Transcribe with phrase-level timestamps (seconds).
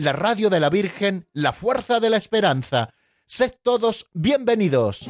[0.00, 2.94] la radio de la Virgen, la fuerza de la esperanza.
[3.26, 5.06] Sed todos bienvenidos.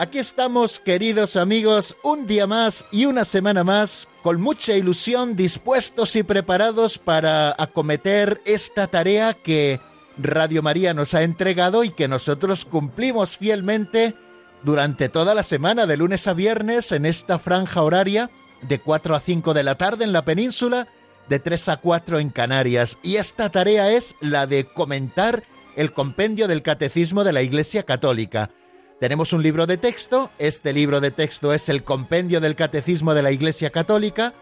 [0.00, 6.16] Aquí estamos, queridos amigos, un día más y una semana más, con mucha ilusión, dispuestos
[6.16, 9.80] y preparados para acometer esta tarea que
[10.18, 14.14] Radio María nos ha entregado y que nosotros cumplimos fielmente
[14.62, 18.30] durante toda la semana, de lunes a viernes, en esta franja horaria,
[18.62, 20.88] de 4 a 5 de la tarde en la península,
[21.28, 22.98] de 3 a 4 en Canarias.
[23.02, 25.44] Y esta tarea es la de comentar
[25.76, 28.50] el compendio del Catecismo de la Iglesia Católica.
[28.98, 33.22] Tenemos un libro de texto, este libro de texto es el Compendio del Catecismo de
[33.22, 34.34] la Iglesia Católica,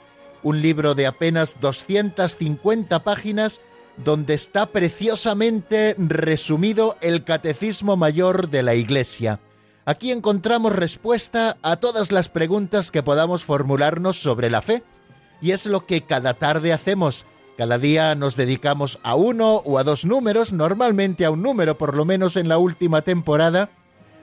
[0.43, 3.61] un libro de apenas 250 páginas
[3.97, 9.41] donde está preciosamente resumido el Catecismo Mayor de la Iglesia.
[9.85, 14.83] Aquí encontramos respuesta a todas las preguntas que podamos formularnos sobre la fe,
[15.41, 17.25] y es lo que cada tarde hacemos.
[17.57, 21.97] Cada día nos dedicamos a uno o a dos números, normalmente a un número, por
[21.97, 23.71] lo menos en la última temporada,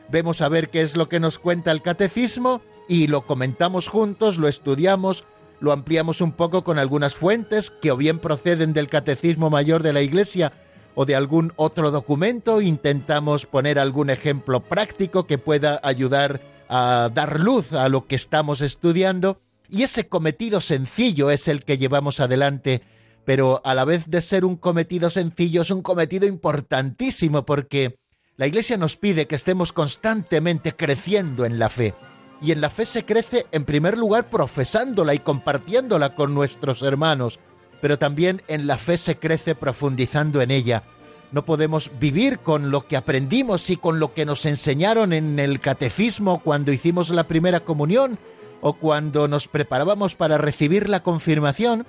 [0.09, 4.37] vemos a ver qué es lo que nos cuenta el catecismo y lo comentamos juntos,
[4.37, 5.23] lo estudiamos,
[5.63, 9.93] lo ampliamos un poco con algunas fuentes que o bien proceden del Catecismo Mayor de
[9.93, 10.51] la Iglesia
[10.93, 17.39] o de algún otro documento, intentamos poner algún ejemplo práctico que pueda ayudar a dar
[17.39, 22.81] luz a lo que estamos estudiando y ese cometido sencillo es el que llevamos adelante,
[23.23, 27.95] pero a la vez de ser un cometido sencillo es un cometido importantísimo porque
[28.35, 31.93] la Iglesia nos pide que estemos constantemente creciendo en la fe.
[32.43, 37.39] Y en la fe se crece en primer lugar profesándola y compartiéndola con nuestros hermanos,
[37.81, 40.83] pero también en la fe se crece profundizando en ella.
[41.31, 45.61] No podemos vivir con lo que aprendimos y con lo que nos enseñaron en el
[45.61, 48.19] catecismo cuando hicimos la primera comunión
[48.59, 51.87] o cuando nos preparábamos para recibir la confirmación,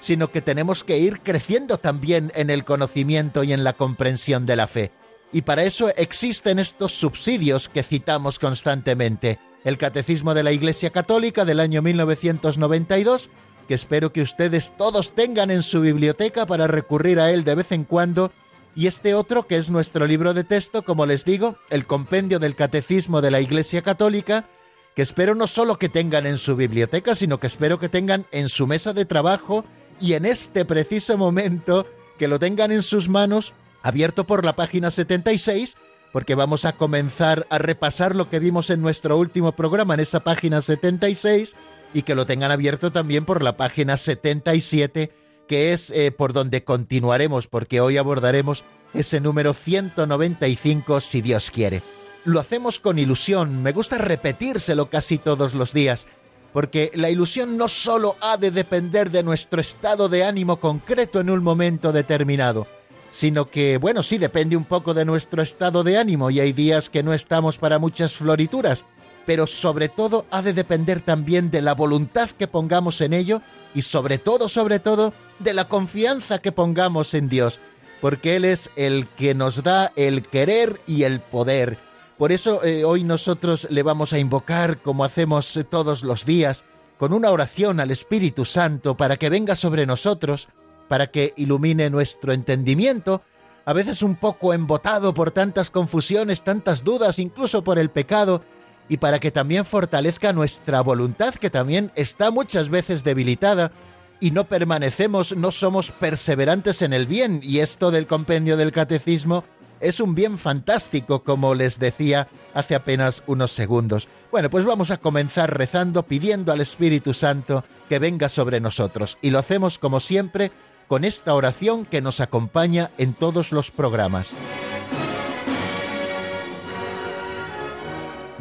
[0.00, 4.56] sino que tenemos que ir creciendo también en el conocimiento y en la comprensión de
[4.56, 4.92] la fe.
[5.30, 9.38] Y para eso existen estos subsidios que citamos constantemente.
[9.64, 13.30] El Catecismo de la Iglesia Católica del año 1992,
[13.68, 17.72] que espero que ustedes todos tengan en su biblioteca para recurrir a él de vez
[17.72, 18.32] en cuando,
[18.74, 22.56] y este otro que es nuestro libro de texto, como les digo, el Compendio del
[22.56, 24.46] Catecismo de la Iglesia Católica,
[24.94, 28.48] que espero no solo que tengan en su biblioteca, sino que espero que tengan en
[28.48, 29.64] su mesa de trabajo
[30.00, 31.86] y en este preciso momento
[32.18, 35.76] que lo tengan en sus manos abierto por la página 76,
[36.12, 40.20] porque vamos a comenzar a repasar lo que vimos en nuestro último programa en esa
[40.20, 41.56] página 76
[41.94, 45.10] y que lo tengan abierto también por la página 77,
[45.48, 51.82] que es eh, por donde continuaremos, porque hoy abordaremos ese número 195 si Dios quiere.
[52.24, 56.06] Lo hacemos con ilusión, me gusta repetírselo casi todos los días,
[56.52, 61.30] porque la ilusión no solo ha de depender de nuestro estado de ánimo concreto en
[61.30, 62.66] un momento determinado,
[63.10, 66.88] sino que, bueno, sí depende un poco de nuestro estado de ánimo y hay días
[66.88, 68.84] que no estamos para muchas florituras,
[69.26, 73.42] pero sobre todo ha de depender también de la voluntad que pongamos en ello
[73.74, 77.60] y sobre todo, sobre todo, de la confianza que pongamos en Dios,
[78.00, 81.78] porque Él es el que nos da el querer y el poder.
[82.16, 86.64] Por eso eh, hoy nosotros le vamos a invocar, como hacemos todos los días,
[86.98, 90.48] con una oración al Espíritu Santo para que venga sobre nosotros,
[90.90, 93.22] para que ilumine nuestro entendimiento,
[93.64, 98.42] a veces un poco embotado por tantas confusiones, tantas dudas, incluso por el pecado,
[98.88, 103.70] y para que también fortalezca nuestra voluntad, que también está muchas veces debilitada,
[104.18, 109.44] y no permanecemos, no somos perseverantes en el bien, y esto del compendio del catecismo
[109.78, 114.08] es un bien fantástico, como les decía hace apenas unos segundos.
[114.32, 119.30] Bueno, pues vamos a comenzar rezando, pidiendo al Espíritu Santo que venga sobre nosotros, y
[119.30, 120.50] lo hacemos como siempre,
[120.90, 124.32] con esta oración que nos acompaña en todos los programas.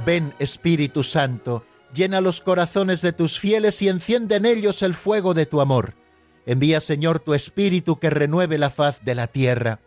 [0.04, 1.64] Ven Espíritu Santo,
[1.94, 5.94] llena los corazones de tus fieles y enciende en ellos el fuego de tu amor.
[6.48, 9.82] Envía Señor tu Espíritu que renueve la faz de la tierra.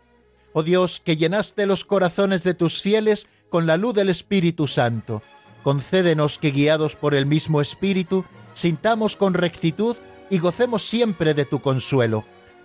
[0.53, 5.21] Oh Dios, que llenaste los corazones de tus fieles con la luz del Espíritu Santo,
[5.63, 8.23] concédenos que guiados por el mismo Espíritu,
[8.53, 9.97] sintamos con rectitud
[10.29, 12.23] y gocemos siempre de tu consuelo.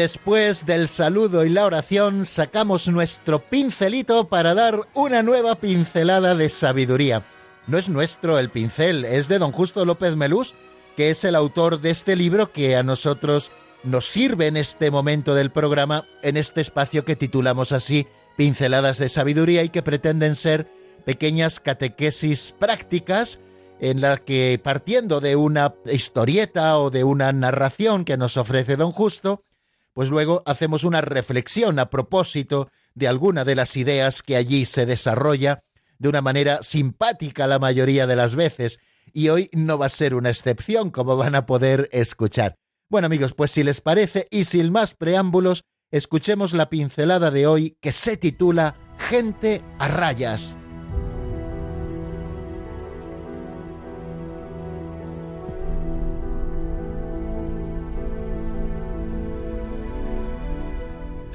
[0.00, 6.48] Después del saludo y la oración sacamos nuestro pincelito para dar una nueva pincelada de
[6.48, 7.22] sabiduría.
[7.66, 10.54] No es nuestro el pincel, es de don Justo López Melús,
[10.96, 13.50] que es el autor de este libro que a nosotros
[13.84, 18.06] nos sirve en este momento del programa, en este espacio que titulamos así
[18.38, 20.66] Pinceladas de Sabiduría y que pretenden ser
[21.04, 23.38] pequeñas catequesis prácticas
[23.80, 28.92] en la que partiendo de una historieta o de una narración que nos ofrece don
[28.92, 29.44] Justo,
[29.92, 34.86] pues luego hacemos una reflexión a propósito de alguna de las ideas que allí se
[34.86, 35.62] desarrolla
[35.98, 38.78] de una manera simpática la mayoría de las veces,
[39.12, 42.56] y hoy no va a ser una excepción, como van a poder escuchar.
[42.88, 47.76] Bueno amigos, pues si les parece y sin más preámbulos, escuchemos la pincelada de hoy
[47.80, 50.59] que se titula Gente a rayas.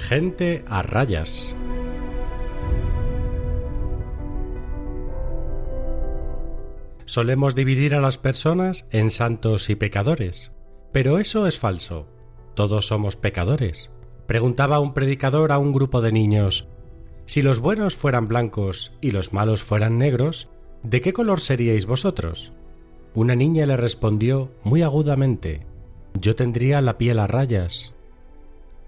[0.08, 1.56] Gente a rayas.
[7.06, 10.52] Solemos dividir a las personas en santos y pecadores,
[10.92, 12.06] pero eso es falso.
[12.54, 13.90] Todos somos pecadores.
[14.28, 16.68] Preguntaba un predicador a un grupo de niños,
[17.26, 20.50] si los buenos fueran blancos y los malos fueran negros,
[20.84, 22.54] ¿de qué color seríais vosotros?
[23.16, 25.66] Una niña le respondió muy agudamente,
[26.14, 27.95] yo tendría la piel a rayas.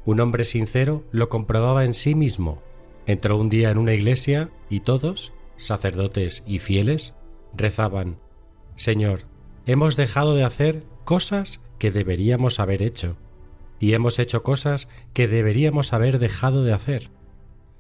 [0.07, 2.63] Un hombre sincero lo comprobaba en sí mismo.
[3.07, 7.17] Entró un día en una iglesia y todos, sacerdotes y fieles,
[7.53, 8.17] rezaban,
[8.77, 9.23] Señor,
[9.65, 13.17] hemos dejado de hacer cosas que deberíamos haber hecho,
[13.81, 17.09] y hemos hecho cosas que deberíamos haber dejado de hacer.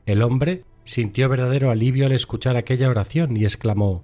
[0.05, 4.03] El hombre sintió verdadero alivio al escuchar aquella oración y exclamó,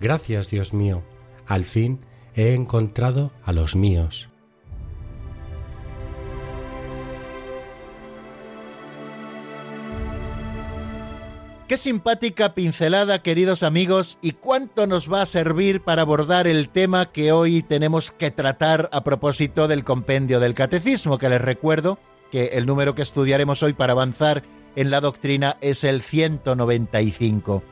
[0.00, 1.04] Gracias, Dios mío,
[1.46, 2.00] al fin
[2.34, 4.28] he encontrado a los míos.
[11.68, 17.10] Qué simpática pincelada, queridos amigos, y cuánto nos va a servir para abordar el tema
[17.10, 21.98] que hoy tenemos que tratar a propósito del compendio del catecismo, que les recuerdo
[22.30, 24.42] que el número que estudiaremos hoy para avanzar
[24.76, 27.62] en la doctrina es el 195.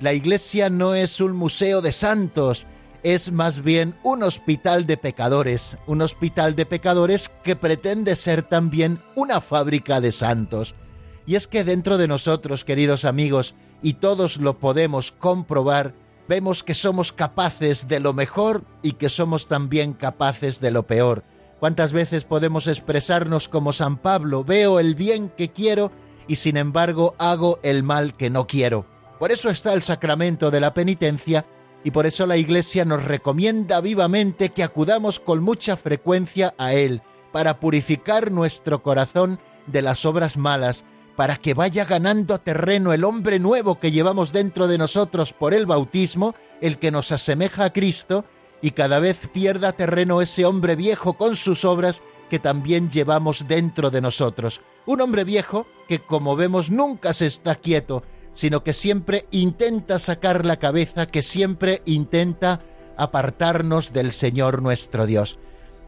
[0.00, 2.66] La Iglesia no es un museo de santos,
[3.02, 9.00] es más bien un hospital de pecadores, un hospital de pecadores que pretende ser también
[9.14, 10.74] una fábrica de santos.
[11.28, 15.92] Y es que dentro de nosotros, queridos amigos, y todos lo podemos comprobar,
[16.26, 21.24] vemos que somos capaces de lo mejor y que somos también capaces de lo peor.
[21.60, 24.42] ¿Cuántas veces podemos expresarnos como San Pablo?
[24.42, 25.92] Veo el bien que quiero
[26.28, 28.86] y sin embargo hago el mal que no quiero.
[29.18, 31.44] Por eso está el sacramento de la penitencia
[31.84, 37.02] y por eso la Iglesia nos recomienda vivamente que acudamos con mucha frecuencia a Él
[37.32, 40.86] para purificar nuestro corazón de las obras malas
[41.18, 45.66] para que vaya ganando terreno el hombre nuevo que llevamos dentro de nosotros por el
[45.66, 48.24] bautismo, el que nos asemeja a Cristo,
[48.62, 53.90] y cada vez pierda terreno ese hombre viejo con sus obras que también llevamos dentro
[53.90, 54.60] de nosotros.
[54.86, 60.46] Un hombre viejo que, como vemos, nunca se está quieto, sino que siempre intenta sacar
[60.46, 62.60] la cabeza, que siempre intenta
[62.96, 65.36] apartarnos del Señor nuestro Dios.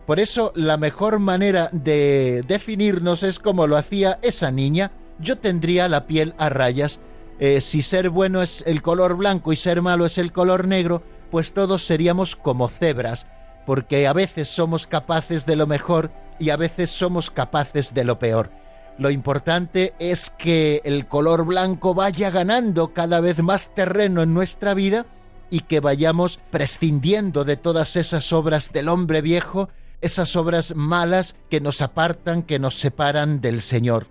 [0.08, 5.88] Por eso la mejor manera de definirnos es como lo hacía esa niña, yo tendría
[5.88, 6.98] la piel a rayas.
[7.38, 11.02] Eh, si ser bueno es el color blanco y ser malo es el color negro,
[11.30, 13.26] pues todos seríamos como cebras,
[13.66, 18.18] porque a veces somos capaces de lo mejor y a veces somos capaces de lo
[18.18, 18.50] peor.
[18.98, 24.74] Lo importante es que el color blanco vaya ganando cada vez más terreno en nuestra
[24.74, 25.06] vida
[25.50, 31.60] y que vayamos prescindiendo de todas esas obras del hombre viejo, esas obras malas que
[31.60, 34.08] nos apartan, que nos separan del Señor.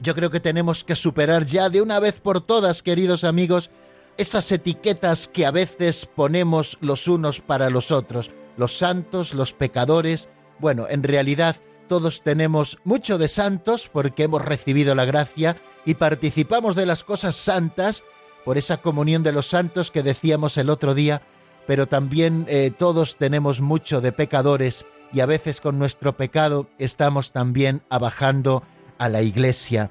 [0.00, 3.70] Yo creo que tenemos que superar ya de una vez por todas, queridos amigos,
[4.16, 10.30] esas etiquetas que a veces ponemos los unos para los otros, los santos, los pecadores.
[10.58, 16.76] Bueno, en realidad todos tenemos mucho de santos porque hemos recibido la gracia y participamos
[16.76, 18.02] de las cosas santas
[18.44, 21.20] por esa comunión de los santos que decíamos el otro día,
[21.66, 27.32] pero también eh, todos tenemos mucho de pecadores y a veces con nuestro pecado estamos
[27.32, 28.62] también abajando
[29.00, 29.90] a la iglesia.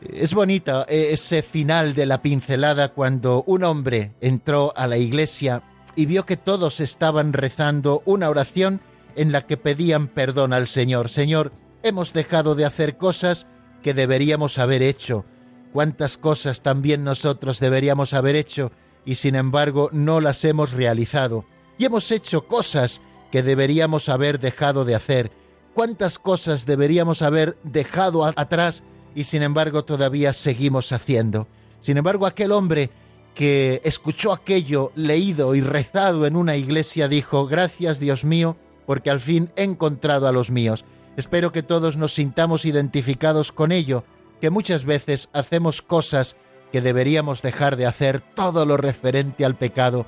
[0.00, 5.62] Es bonita eh, ese final de la pincelada cuando un hombre entró a la iglesia
[5.94, 8.80] y vio que todos estaban rezando una oración
[9.14, 11.08] en la que pedían perdón al Señor.
[11.08, 11.52] Señor,
[11.84, 13.46] hemos dejado de hacer cosas
[13.82, 15.24] que deberíamos haber hecho.
[15.72, 18.72] Cuántas cosas también nosotros deberíamos haber hecho
[19.04, 21.46] y sin embargo no las hemos realizado.
[21.78, 25.30] Y hemos hecho cosas que deberíamos haber dejado de hacer.
[25.76, 28.82] Cuántas cosas deberíamos haber dejado atrás
[29.14, 31.48] y sin embargo todavía seguimos haciendo.
[31.82, 32.88] Sin embargo, aquel hombre
[33.34, 38.56] que escuchó aquello leído y rezado en una iglesia dijo, gracias Dios mío,
[38.86, 40.86] porque al fin he encontrado a los míos.
[41.18, 44.02] Espero que todos nos sintamos identificados con ello,
[44.40, 46.36] que muchas veces hacemos cosas
[46.72, 50.06] que deberíamos dejar de hacer todo lo referente al pecado,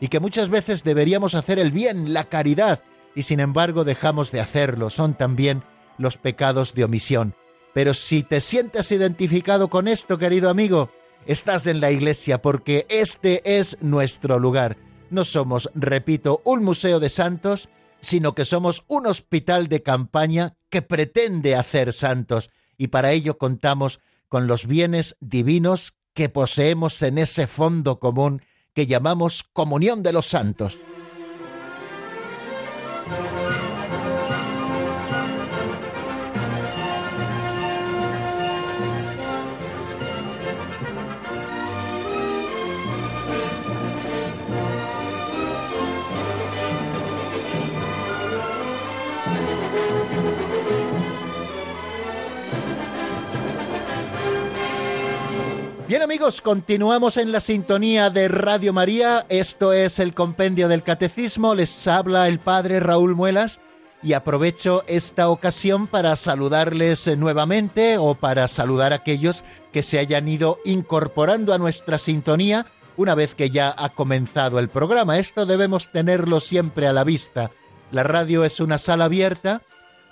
[0.00, 2.82] y que muchas veces deberíamos hacer el bien, la caridad,
[3.18, 4.90] y sin embargo dejamos de hacerlo.
[4.90, 5.64] Son también
[5.98, 7.34] los pecados de omisión.
[7.74, 10.92] Pero si te sientes identificado con esto, querido amigo,
[11.26, 14.76] estás en la iglesia porque este es nuestro lugar.
[15.10, 20.82] No somos, repito, un museo de santos, sino que somos un hospital de campaña que
[20.82, 23.98] pretende hacer santos y para ello contamos
[24.28, 28.42] con los bienes divinos que poseemos en ese fondo común
[28.74, 30.78] que llamamos comunión de los santos.
[55.88, 59.24] Bien amigos, continuamos en la sintonía de Radio María.
[59.30, 61.54] Esto es el Compendio del Catecismo.
[61.54, 63.58] Les habla el Padre Raúl Muelas
[64.02, 70.28] y aprovecho esta ocasión para saludarles nuevamente o para saludar a aquellos que se hayan
[70.28, 72.66] ido incorporando a nuestra sintonía
[72.98, 75.16] una vez que ya ha comenzado el programa.
[75.16, 77.50] Esto debemos tenerlo siempre a la vista.
[77.92, 79.62] La radio es una sala abierta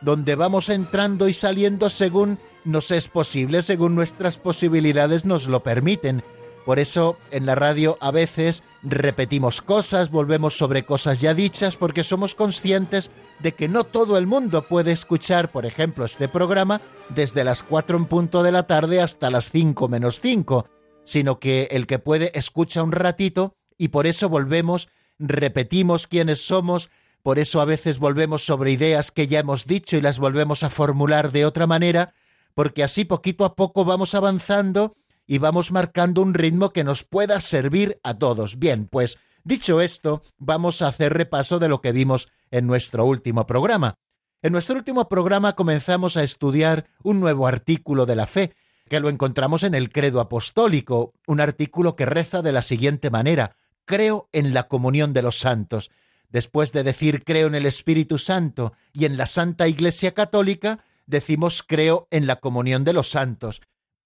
[0.00, 6.22] donde vamos entrando y saliendo según nos es posible según nuestras posibilidades nos lo permiten.
[6.66, 12.02] Por eso en la radio a veces repetimos cosas, volvemos sobre cosas ya dichas, porque
[12.02, 17.44] somos conscientes de que no todo el mundo puede escuchar, por ejemplo, este programa desde
[17.44, 20.68] las 4 en punto de la tarde hasta las 5 menos 5,
[21.04, 24.88] sino que el que puede escucha un ratito y por eso volvemos,
[25.20, 26.90] repetimos quiénes somos,
[27.22, 30.70] por eso a veces volvemos sobre ideas que ya hemos dicho y las volvemos a
[30.70, 32.14] formular de otra manera,
[32.56, 34.96] porque así poquito a poco vamos avanzando
[35.26, 38.58] y vamos marcando un ritmo que nos pueda servir a todos.
[38.58, 43.46] Bien, pues dicho esto, vamos a hacer repaso de lo que vimos en nuestro último
[43.46, 43.96] programa.
[44.40, 48.54] En nuestro último programa comenzamos a estudiar un nuevo artículo de la fe,
[48.88, 53.54] que lo encontramos en el Credo Apostólico, un artículo que reza de la siguiente manera,
[53.84, 55.90] creo en la comunión de los santos.
[56.30, 61.62] Después de decir creo en el Espíritu Santo y en la Santa Iglesia Católica, decimos
[61.66, 63.60] creo en la comunión de los santos.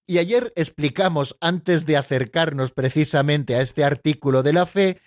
[0.07, 4.99] Y ayer explicamos, antes de acercarnos precisamente a este artículo de la fe,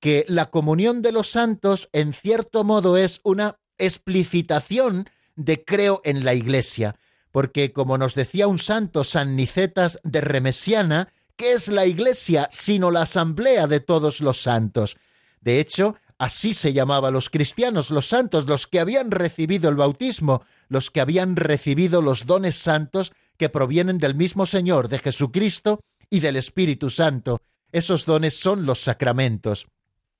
[0.00, 6.24] que la comunión de los santos en cierto modo es una explicitación de creo en
[6.24, 6.96] la Iglesia,
[7.30, 12.90] porque como nos decía un santo San Nicetas de Remesiana, ¿qué es la Iglesia sino
[12.90, 14.96] la asamblea de todos los santos?
[15.40, 20.42] De hecho, así se llamaba los cristianos, los santos, los que habían recibido el bautismo,
[20.68, 26.20] los que habían recibido los dones santos que provienen del mismo Señor, de Jesucristo y
[26.20, 27.40] del Espíritu Santo.
[27.72, 29.66] Esos dones son los sacramentos.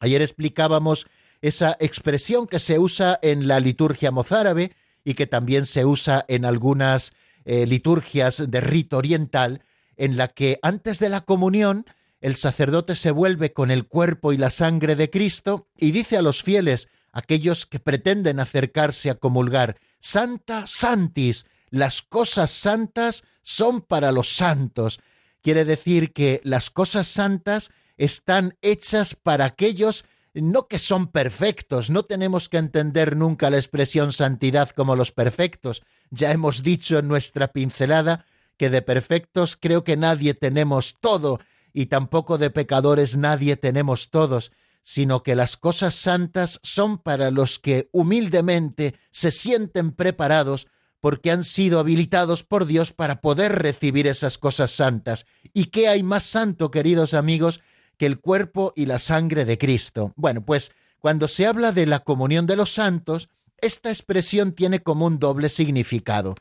[0.01, 1.07] Ayer explicábamos
[1.41, 4.73] esa expresión que se usa en la liturgia mozárabe
[5.05, 7.13] y que también se usa en algunas
[7.45, 9.63] eh, liturgias de rito oriental,
[9.97, 11.87] en la que antes de la comunión
[12.21, 16.23] el sacerdote se vuelve con el cuerpo y la sangre de Cristo y dice a
[16.23, 24.13] los fieles, aquellos que pretenden acercarse a comulgar, Santa Santis, las cosas santas son para
[24.13, 25.01] los santos.
[25.43, 32.05] Quiere decir que las cosas santas están hechas para aquellos no que son perfectos, no
[32.05, 35.83] tenemos que entender nunca la expresión santidad como los perfectos.
[36.11, 38.27] Ya hemos dicho en nuestra pincelada
[38.57, 41.41] que de perfectos creo que nadie tenemos todo
[41.73, 44.53] y tampoco de pecadores nadie tenemos todos,
[44.89, 50.67] sino que las cosas santas son para los que humildemente se sienten preparados
[51.01, 55.27] porque han sido habilitados por Dios para poder recibir esas cosas santas.
[55.53, 57.61] ¿Y qué hay más santo, queridos amigos,
[57.99, 60.15] que el cuerpo y la sangre de Cristo.
[60.17, 63.29] Bueno, pues cuando se habla de la comunión de los santos,
[63.59, 66.35] esta expresión tiene como un doble significado.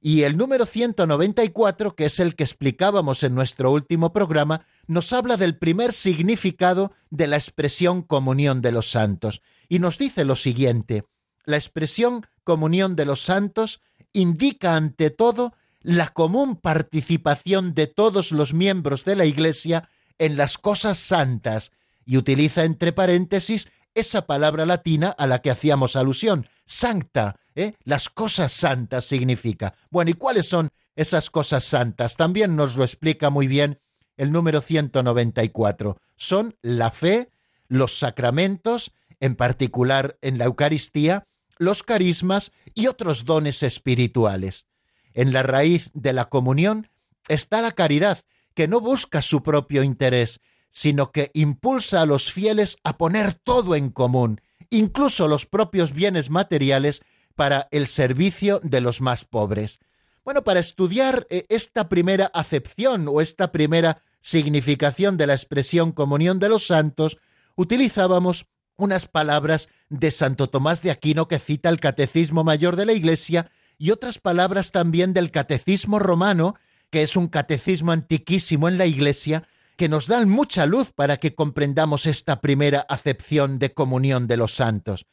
[0.00, 5.36] Y el número 194, que es el que explicábamos en nuestro último programa, nos habla
[5.36, 9.42] del primer significado de la expresión comunión de los santos.
[9.68, 11.04] Y nos dice lo siguiente,
[11.44, 13.80] la expresión comunión de los santos
[14.12, 20.58] indica ante todo la común participación de todos los miembros de la Iglesia en las
[20.58, 21.72] cosas santas
[22.04, 27.74] y utiliza entre paréntesis esa palabra latina a la que hacíamos alusión, sancta, ¿eh?
[27.84, 29.74] las cosas santas significa.
[29.90, 32.16] Bueno, ¿y cuáles son esas cosas santas?
[32.16, 33.80] También nos lo explica muy bien
[34.22, 35.98] el número 194.
[36.16, 37.30] Son la fe,
[37.66, 41.26] los sacramentos, en particular en la Eucaristía,
[41.58, 44.66] los carismas y otros dones espirituales.
[45.12, 46.88] En la raíz de la comunión
[47.26, 48.22] está la caridad,
[48.54, 53.74] que no busca su propio interés, sino que impulsa a los fieles a poner todo
[53.74, 57.02] en común, incluso los propios bienes materiales,
[57.34, 59.80] para el servicio de los más pobres.
[60.24, 66.38] Bueno, para estudiar eh, esta primera acepción o esta primera significación de la expresión comunión
[66.38, 67.18] de los santos,
[67.54, 72.94] utilizábamos unas palabras de Santo Tomás de Aquino que cita el Catecismo Mayor de la
[72.94, 76.54] Iglesia y otras palabras también del Catecismo Romano,
[76.90, 81.34] que es un catecismo antiquísimo en la Iglesia, que nos dan mucha luz para que
[81.34, 85.06] comprendamos esta primera acepción de comunión de los santos.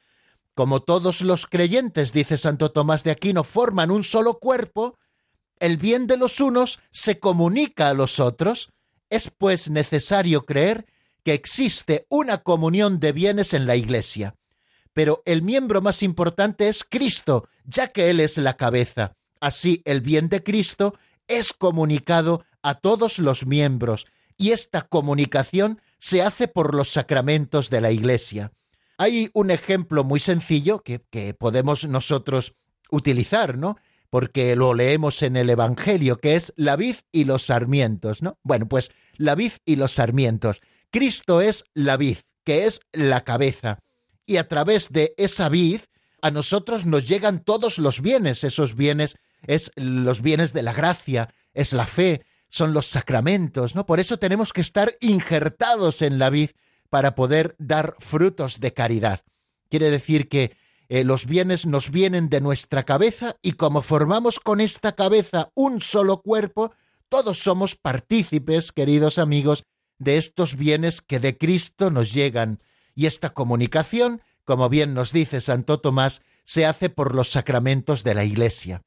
[0.54, 5.00] Como todos los creyentes, dice Santo Tomás de Aquino, forman un solo cuerpo,
[5.60, 8.72] el bien de los unos se comunica a los otros,
[9.10, 10.86] es pues necesario creer
[11.24, 14.36] que existe una comunión de bienes en la Iglesia.
[14.94, 19.16] Pero el miembro más importante es Cristo, ya que Él es la cabeza.
[19.40, 20.96] Así el bien de Cristo
[21.28, 24.06] es comunicado a todos los miembros,
[24.38, 28.52] y esta comunicación se hace por los sacramentos de la Iglesia.
[28.98, 31.00] Hay un ejemplo muy sencillo que,
[31.38, 32.54] podemos nosotros
[32.90, 33.78] utilizar, ¿no?
[34.10, 38.40] Porque lo leemos en el Evangelio, que es la vid y los sarmientos, ¿no?
[38.44, 40.62] Bueno, pues la vid y los sarmientos.
[40.92, 43.80] Cristo es la vid, que es la cabeza,
[44.26, 45.82] y a través de esa vid
[46.22, 49.16] a nosotros nos llegan todos los bienes, esos bienes
[49.48, 53.86] es los bienes de la gracia, es la fe, son los sacramentos, ¿no?
[53.86, 56.52] Por eso tenemos que estar injertados en la vid
[56.90, 59.22] para poder dar frutos de caridad.
[59.70, 60.56] Quiere decir que
[60.90, 65.82] eh, los bienes nos vienen de nuestra cabeza y como formamos con esta cabeza un
[65.82, 66.74] solo cuerpo,
[67.10, 69.64] todos somos partícipes, queridos amigos,
[70.00, 72.64] de estos bienes que de Cristo nos llegan.
[72.96, 78.16] Y esta comunicación, como bien nos dice Santo Tomás, se hace por los sacramentos de
[78.16, 78.82] la Iglesia.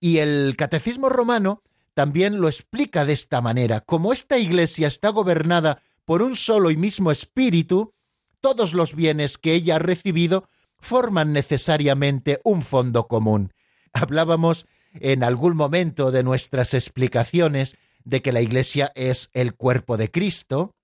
[0.00, 1.62] Y el Catecismo romano
[1.92, 3.82] también lo explica de esta manera.
[3.82, 7.92] Como esta iglesia está gobernada por un solo y mismo espíritu,
[8.40, 10.48] todos los bienes que ella ha recibido
[10.80, 13.52] forman necesariamente un fondo común.
[13.92, 20.10] Hablábamos en algún momento de nuestras explicaciones de que la iglesia es el cuerpo de
[20.10, 20.74] Cristo,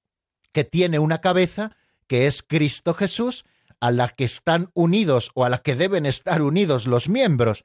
[0.52, 1.76] que tiene una cabeza,
[2.06, 3.44] que es Cristo Jesús,
[3.80, 7.64] a la que están unidos o a la que deben estar unidos los miembros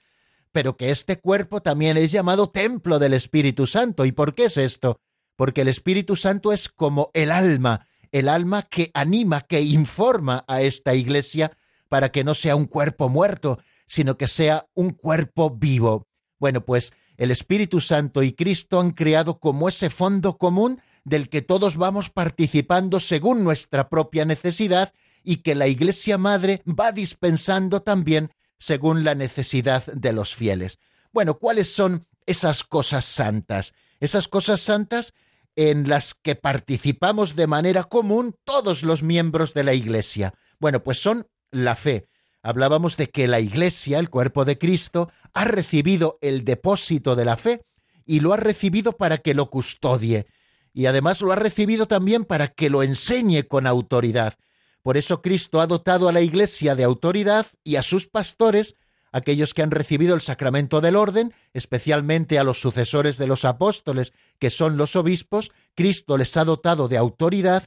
[0.51, 4.05] pero que este cuerpo también es llamado templo del Espíritu Santo.
[4.05, 4.99] ¿Y por qué es esto?
[5.35, 10.61] Porque el Espíritu Santo es como el alma, el alma que anima, que informa a
[10.61, 11.51] esta iglesia
[11.89, 16.07] para que no sea un cuerpo muerto, sino que sea un cuerpo vivo.
[16.39, 21.41] Bueno, pues el Espíritu Santo y Cristo han creado como ese fondo común del que
[21.41, 28.31] todos vamos participando según nuestra propia necesidad y que la Iglesia Madre va dispensando también
[28.57, 30.79] según la necesidad de los fieles.
[31.11, 33.73] Bueno, ¿cuáles son esas cosas santas?
[33.99, 35.13] Esas cosas santas
[35.55, 40.33] en las que participamos de manera común todos los miembros de la Iglesia.
[40.59, 42.07] Bueno, pues son la fe.
[42.41, 47.37] Hablábamos de que la Iglesia, el cuerpo de Cristo, ha recibido el depósito de la
[47.37, 47.65] fe
[48.05, 50.27] y lo ha recibido para que lo custodie.
[50.73, 54.35] Y además lo ha recibido también para que lo enseñe con autoridad.
[54.81, 58.75] Por eso Cristo ha dotado a la Iglesia de autoridad y a sus pastores,
[59.11, 64.13] aquellos que han recibido el sacramento del orden, especialmente a los sucesores de los apóstoles,
[64.39, 67.65] que son los obispos, Cristo les ha dotado de autoridad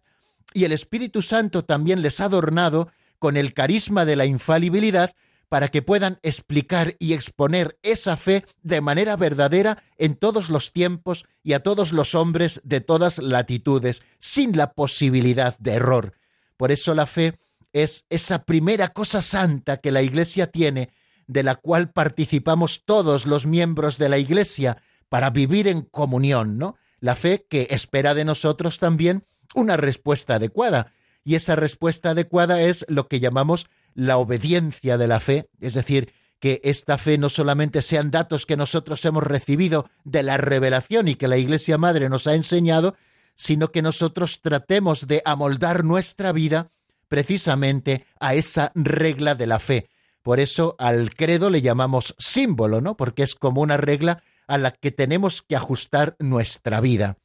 [0.54, 2.88] y el Espíritu Santo también les ha adornado
[3.22, 5.14] con el carisma de la infalibilidad
[5.48, 11.24] para que puedan explicar y exponer esa fe de manera verdadera en todos los tiempos
[11.44, 16.14] y a todos los hombres de todas latitudes, sin la posibilidad de error.
[16.56, 17.38] Por eso la fe
[17.72, 20.90] es esa primera cosa santa que la Iglesia tiene,
[21.28, 26.76] de la cual participamos todos los miembros de la Iglesia para vivir en comunión, ¿no?
[26.98, 30.92] La fe que espera de nosotros también una respuesta adecuada.
[31.24, 36.12] Y esa respuesta adecuada es lo que llamamos la obediencia de la fe, es decir,
[36.40, 41.14] que esta fe no solamente sean datos que nosotros hemos recibido de la revelación y
[41.14, 42.96] que la Iglesia Madre nos ha enseñado,
[43.36, 46.72] sino que nosotros tratemos de amoldar nuestra vida
[47.06, 49.88] precisamente a esa regla de la fe.
[50.22, 52.96] Por eso al credo le llamamos símbolo, ¿no?
[52.96, 57.18] Porque es como una regla a la que tenemos que ajustar nuestra vida.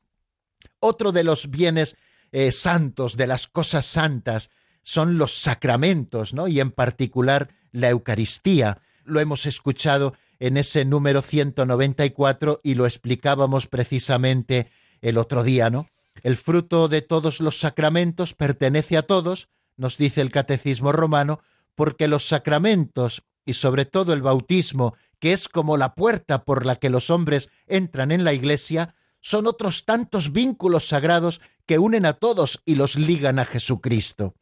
[0.79, 1.95] Otro de los bienes
[2.31, 4.49] eh, santos, de las cosas santas,
[4.83, 6.47] son los sacramentos, ¿no?
[6.47, 13.67] Y en particular la Eucaristía lo hemos escuchado en ese número 194 y lo explicábamos
[13.67, 14.69] precisamente
[15.01, 15.87] el otro día, ¿no?
[16.23, 21.41] El fruto de todos los sacramentos pertenece a todos, nos dice el Catecismo romano,
[21.75, 26.77] porque los sacramentos y sobre todo el bautismo, que es como la puerta por la
[26.77, 32.13] que los hombres entran en la Iglesia, son otros tantos vínculos sagrados que unen a
[32.13, 34.35] todos y los ligan a Jesucristo.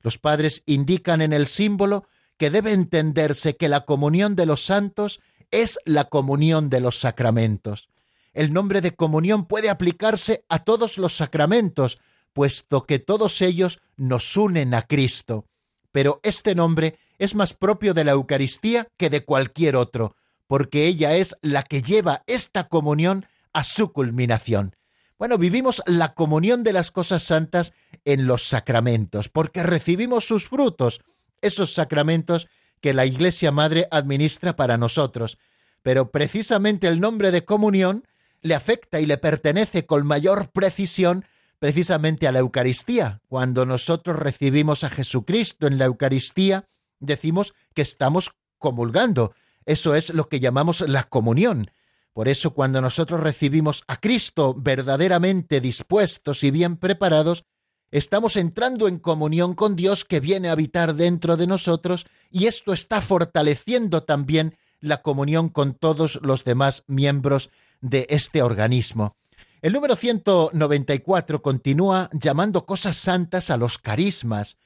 [0.00, 5.20] Los padres indican en el símbolo que debe entenderse que la comunión de los santos
[5.50, 7.88] es la comunión de los sacramentos.
[8.32, 11.98] El nombre de comunión puede aplicarse a todos los sacramentos,
[12.32, 15.46] puesto que todos ellos nos unen a Cristo.
[15.92, 21.16] Pero este nombre es más propio de la Eucaristía que de cualquier otro, porque ella
[21.16, 23.26] es la que lleva esta comunión
[23.56, 24.76] a su culminación.
[25.18, 27.72] Bueno, vivimos la comunión de las cosas santas
[28.04, 31.00] en los sacramentos, porque recibimos sus frutos,
[31.40, 32.48] esos sacramentos
[32.82, 35.38] que la Iglesia Madre administra para nosotros.
[35.80, 38.06] Pero precisamente el nombre de comunión
[38.42, 41.24] le afecta y le pertenece con mayor precisión
[41.58, 43.22] precisamente a la Eucaristía.
[43.26, 46.68] Cuando nosotros recibimos a Jesucristo en la Eucaristía,
[47.00, 49.34] decimos que estamos comulgando.
[49.64, 51.70] Eso es lo que llamamos la comunión.
[52.16, 57.44] Por eso cuando nosotros recibimos a Cristo verdaderamente dispuestos y bien preparados,
[57.90, 62.72] estamos entrando en comunión con Dios que viene a habitar dentro de nosotros y esto
[62.72, 67.50] está fortaleciendo también la comunión con todos los demás miembros
[67.82, 69.14] de este organismo.
[69.60, 74.56] El número 194 continúa llamando cosas santas a los carismas.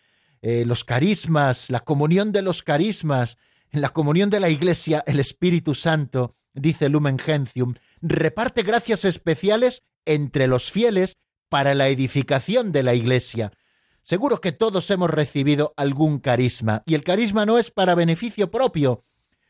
[0.41, 3.39] Eh, los carismas, la comunión de los carismas,
[3.73, 10.47] la comunión de la Iglesia, el Espíritu Santo, dice Lumen Gentium, reparte gracias especiales entre
[10.47, 11.17] los fieles
[11.49, 13.53] para la edificación de la Iglesia.
[14.03, 19.05] Seguro que todos hemos recibido algún carisma, y el carisma no es para beneficio propio,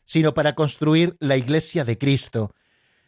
[0.04, 2.52] sino para construir la Iglesia de Cristo.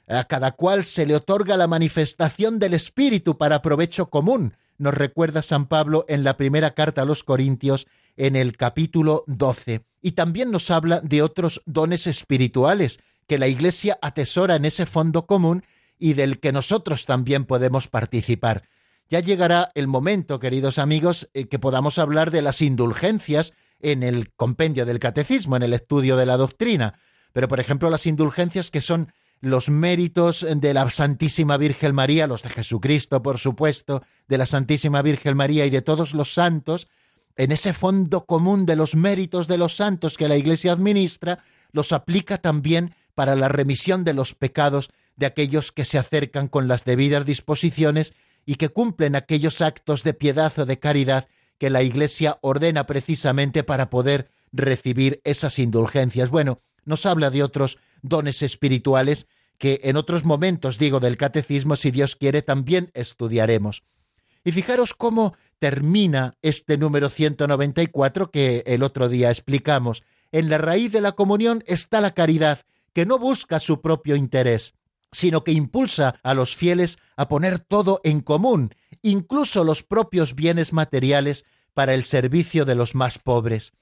[0.09, 5.43] A cada cual se le otorga la manifestación del Espíritu para provecho común, nos recuerda
[5.43, 9.85] San Pablo en la primera carta a los Corintios en el capítulo 12.
[10.01, 15.27] Y también nos habla de otros dones espirituales que la Iglesia atesora en ese fondo
[15.27, 15.65] común
[15.99, 18.69] y del que nosotros también podemos participar.
[19.09, 24.33] Ya llegará el momento, queridos amigos, eh, que podamos hablar de las indulgencias en el
[24.33, 26.99] compendio del catecismo, en el estudio de la doctrina.
[27.33, 32.43] Pero, por ejemplo, las indulgencias que son los méritos de la Santísima Virgen María, los
[32.43, 36.89] de Jesucristo, por supuesto, de la Santísima Virgen María y de todos los santos,
[37.37, 41.41] en ese fondo común de los méritos de los santos que la Iglesia administra,
[41.73, 46.69] los aplica también para la remisión de los pecados de aquellos que se acercan con
[46.69, 51.83] las debidas disposiciones y que cumplen aquellos actos de piedad o de caridad que la
[51.83, 56.31] Iglesia ordena precisamente para poder recibir esas indulgencias.
[56.31, 59.27] Bueno, nos habla de otros dones espirituales
[59.59, 63.85] que en otros momentos, digo, del catecismo, si Dios quiere, también estudiaremos.
[64.45, 70.03] Y fijaros cómo termina este número 194 que el otro día explicamos.
[70.33, 74.75] En la raíz de la comunión está la caridad, que no busca su propio interés,
[75.13, 80.73] sino que impulsa a los fieles a poner todo en común, incluso los propios bienes
[80.73, 83.73] materiales, para el servicio de los más pobres.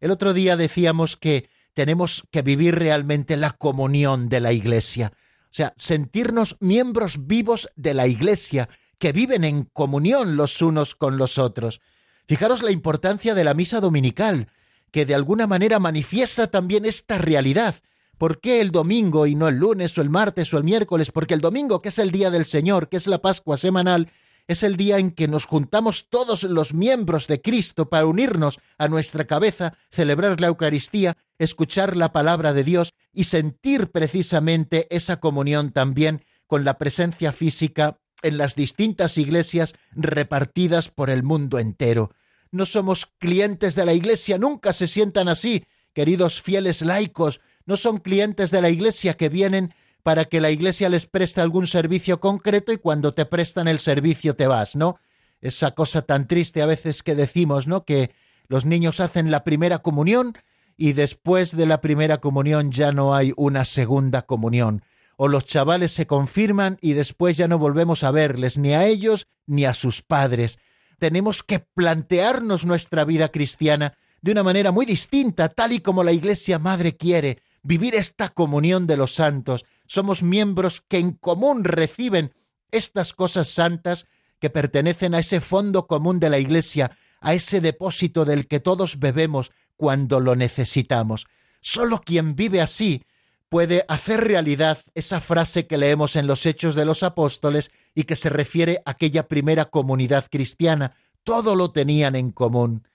[0.00, 5.12] El otro día decíamos que tenemos que vivir realmente la comunión de la Iglesia,
[5.44, 11.18] o sea, sentirnos miembros vivos de la Iglesia, que viven en comunión los unos con
[11.18, 11.80] los otros.
[12.26, 14.48] Fijaros la importancia de la misa dominical,
[14.90, 17.76] que de alguna manera manifiesta también esta realidad.
[18.18, 21.10] ¿Por qué el domingo y no el lunes o el martes o el miércoles?
[21.10, 24.10] Porque el domingo, que es el día del Señor, que es la Pascua semanal,
[24.48, 28.88] es el día en que nos juntamos todos los miembros de Cristo para unirnos a
[28.88, 35.70] nuestra cabeza, celebrar la Eucaristía, escuchar la palabra de Dios y sentir precisamente esa comunión
[35.70, 42.12] también con la presencia física en las distintas iglesias repartidas por el mundo entero.
[42.50, 47.98] No somos clientes de la iglesia, nunca se sientan así, queridos fieles laicos, no son
[47.98, 52.72] clientes de la iglesia que vienen para que la iglesia les preste algún servicio concreto
[52.72, 54.98] y cuando te prestan el servicio te vas, ¿no?
[55.42, 57.84] esa cosa tan triste a veces que decimos, ¿no?
[57.84, 58.12] Que
[58.48, 60.34] los niños hacen la primera comunión
[60.76, 64.84] y después de la primera comunión ya no hay una segunda comunión.
[65.16, 69.26] O los chavales se confirman y después ya no volvemos a verles ni a ellos
[69.46, 70.58] ni a sus padres.
[70.98, 76.12] Tenemos que plantearnos nuestra vida cristiana de una manera muy distinta, tal y como la
[76.12, 79.64] Iglesia Madre quiere, vivir esta comunión de los santos.
[79.86, 82.34] Somos miembros que en común reciben
[82.70, 84.06] estas cosas santas
[84.38, 88.98] que pertenecen a ese fondo común de la Iglesia, a ese depósito del que todos
[88.98, 91.26] bebemos cuando lo necesitamos.
[91.60, 93.04] Solo quien vive así
[93.48, 98.16] puede hacer realidad esa frase que leemos en los Hechos de los Apóstoles y que
[98.16, 100.96] se refiere a aquella primera comunidad cristiana.
[101.22, 102.88] Todo lo tenían en común.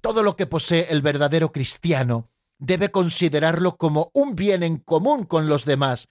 [0.00, 5.48] Todo lo que posee el verdadero cristiano debe considerarlo como un bien en común con
[5.48, 6.08] los demás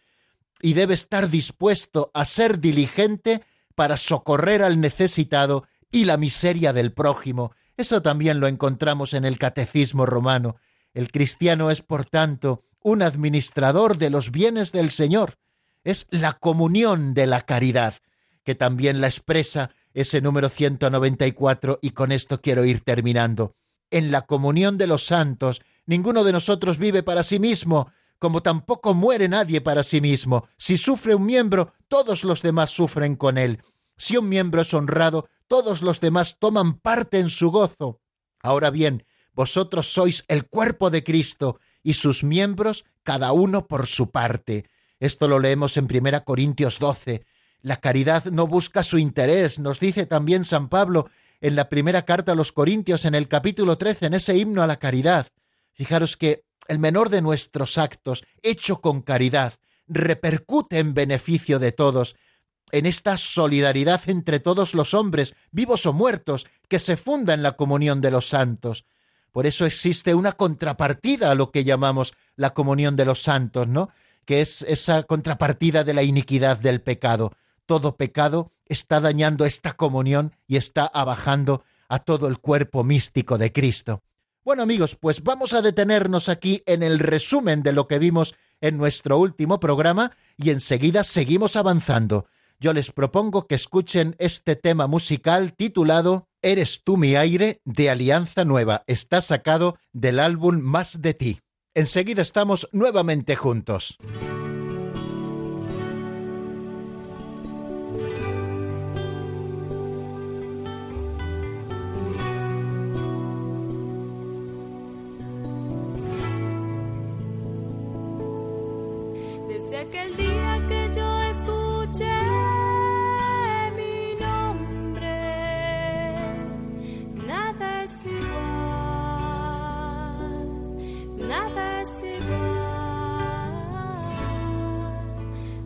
[0.62, 3.44] y debe estar dispuesto a ser diligente
[3.76, 7.54] para socorrer al necesitado y la miseria del prójimo.
[7.76, 10.56] Eso también lo encontramos en el Catecismo romano.
[10.94, 15.38] El cristiano es, por tanto, un administrador de los bienes del Señor.
[15.84, 17.96] Es la comunión de la caridad,
[18.44, 23.56] que también la expresa ese número 194 y con esto quiero ir terminando.
[23.92, 28.94] En la comunión de los santos, ninguno de nosotros vive para sí mismo, como tampoco
[28.94, 30.48] muere nadie para sí mismo.
[30.58, 33.62] Si sufre un miembro, todos los demás sufren con él.
[33.98, 38.02] Si un miembro es honrado, todos los demás toman parte en su gozo.
[38.42, 44.10] Ahora bien, vosotros sois el cuerpo de Cristo y sus miembros cada uno por su
[44.10, 44.70] parte.
[45.00, 47.26] Esto lo leemos en 1 Corintios 12.
[47.62, 51.10] La caridad no busca su interés, nos dice también San Pablo
[51.42, 54.68] en la primera carta a los Corintios en el capítulo 13, en ese himno a
[54.68, 55.28] la caridad.
[55.74, 59.54] Fijaros que el menor de nuestros actos, hecho con caridad,
[59.88, 62.16] repercute en beneficio de todos,
[62.72, 67.54] en esta solidaridad entre todos los hombres, vivos o muertos, que se funda en la
[67.54, 68.86] comunión de los santos.
[69.32, 73.90] Por eso existe una contrapartida a lo que llamamos la comunión de los santos, ¿no?
[74.26, 77.34] Que es esa contrapartida de la iniquidad del pecado.
[77.66, 83.52] Todo pecado está dañando esta comunión y está abajando a todo el cuerpo místico de
[83.52, 84.02] Cristo.
[84.44, 88.78] Bueno amigos, pues vamos a detenernos aquí en el resumen de lo que vimos en
[88.78, 92.28] nuestro último programa y enseguida seguimos avanzando
[92.64, 98.46] yo les propongo que escuchen este tema musical titulado Eres tú mi aire de Alianza
[98.46, 98.86] Nueva.
[98.88, 101.42] Está sacado del álbum Más de ti.
[101.74, 103.98] Enseguida estamos nuevamente juntos.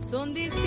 [0.07, 0.66] son distintos.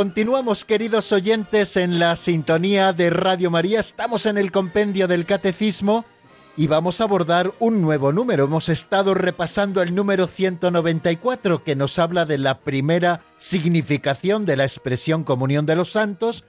[0.00, 3.80] Continuamos, queridos oyentes, en la sintonía de Radio María.
[3.80, 6.06] Estamos en el compendio del Catecismo
[6.56, 8.44] y vamos a abordar un nuevo número.
[8.44, 14.64] Hemos estado repasando el número 194 que nos habla de la primera significación de la
[14.64, 16.44] expresión comunión de los santos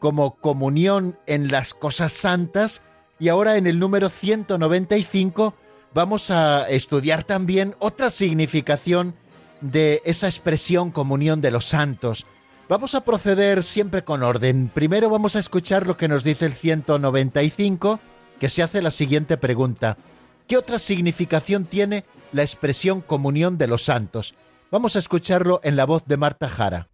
[0.00, 2.82] como comunión en las cosas santas
[3.20, 5.54] y ahora en el número 195
[5.94, 9.14] vamos a estudiar también otra significación
[9.60, 12.26] de esa expresión comunión de los santos
[12.68, 14.68] Vamos a proceder siempre con orden.
[14.74, 18.00] Primero vamos a escuchar lo que nos dice el 195,
[18.40, 19.96] que se hace la siguiente pregunta.
[20.48, 24.34] ¿Qué otra significación tiene la expresión comunión de los santos?
[24.72, 26.88] Vamos a escucharlo en la voz de Marta Jara.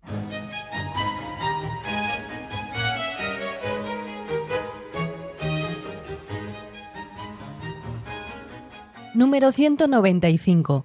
[9.15, 10.85] Número 195.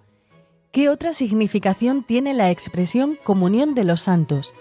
[0.72, 4.54] ¿Qué otra significación tiene la expresión comunión de los santos?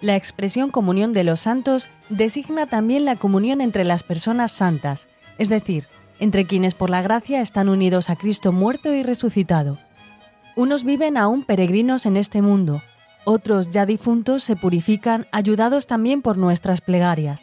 [0.00, 5.08] La expresión comunión de los santos designa también la comunión entre las personas santas,
[5.38, 5.86] es decir,
[6.20, 9.76] entre quienes por la gracia están unidos a Cristo muerto y resucitado.
[10.54, 12.82] Unos viven aún peregrinos en este mundo,
[13.24, 17.42] otros ya difuntos se purifican ayudados también por nuestras plegarias,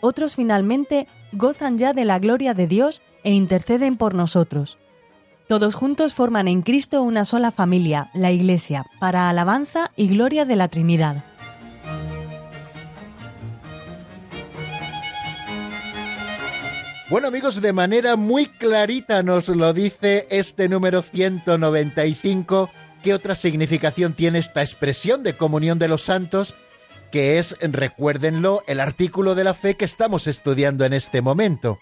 [0.00, 4.78] otros finalmente gozan ya de la gloria de Dios e interceden por nosotros.
[5.48, 10.56] Todos juntos forman en Cristo una sola familia, la Iglesia, para alabanza y gloria de
[10.56, 11.24] la Trinidad.
[17.10, 22.68] Bueno amigos, de manera muy clarita nos lo dice este número 195.
[23.02, 26.54] ¿Qué otra significación tiene esta expresión de comunión de los santos?
[27.10, 31.78] Que es, recuérdenlo, el artículo de la fe que estamos estudiando en este momento.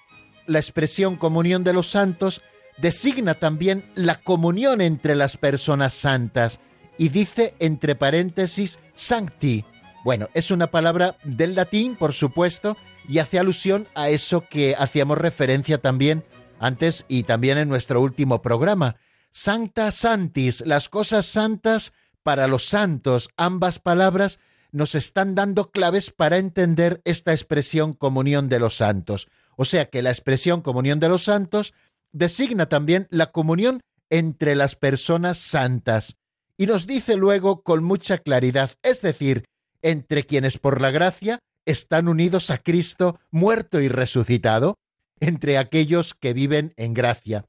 [0.46, 2.40] La expresión comunión de los santos
[2.78, 6.60] designa también la comunión entre las personas santas
[6.98, 9.64] y dice entre paréntesis sancti.
[10.04, 12.76] Bueno, es una palabra del latín, por supuesto,
[13.08, 16.24] y hace alusión a eso que hacíamos referencia también
[16.58, 18.96] antes y también en nuestro último programa.
[19.32, 21.92] Sancta Santis, las cosas santas
[22.22, 24.40] para los santos, ambas palabras
[24.72, 29.28] nos están dando claves para entender esta expresión comunión de los santos.
[29.56, 31.72] O sea que la expresión comunión de los santos
[32.12, 33.80] designa también la comunión
[34.10, 36.16] entre las personas santas.
[36.56, 39.44] Y nos dice luego con mucha claridad, es decir,
[39.82, 44.78] entre quienes por la gracia están unidos a Cristo muerto y resucitado
[45.20, 47.44] entre aquellos que viven en gracia.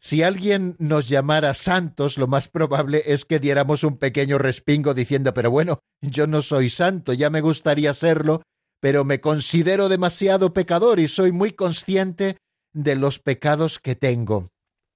[0.00, 5.34] Si alguien nos llamara santos, lo más probable es que diéramos un pequeño respingo diciendo,
[5.34, 8.42] pero bueno, yo no soy santo, ya me gustaría serlo,
[8.80, 12.36] pero me considero demasiado pecador y soy muy consciente
[12.72, 14.50] de los pecados que tengo.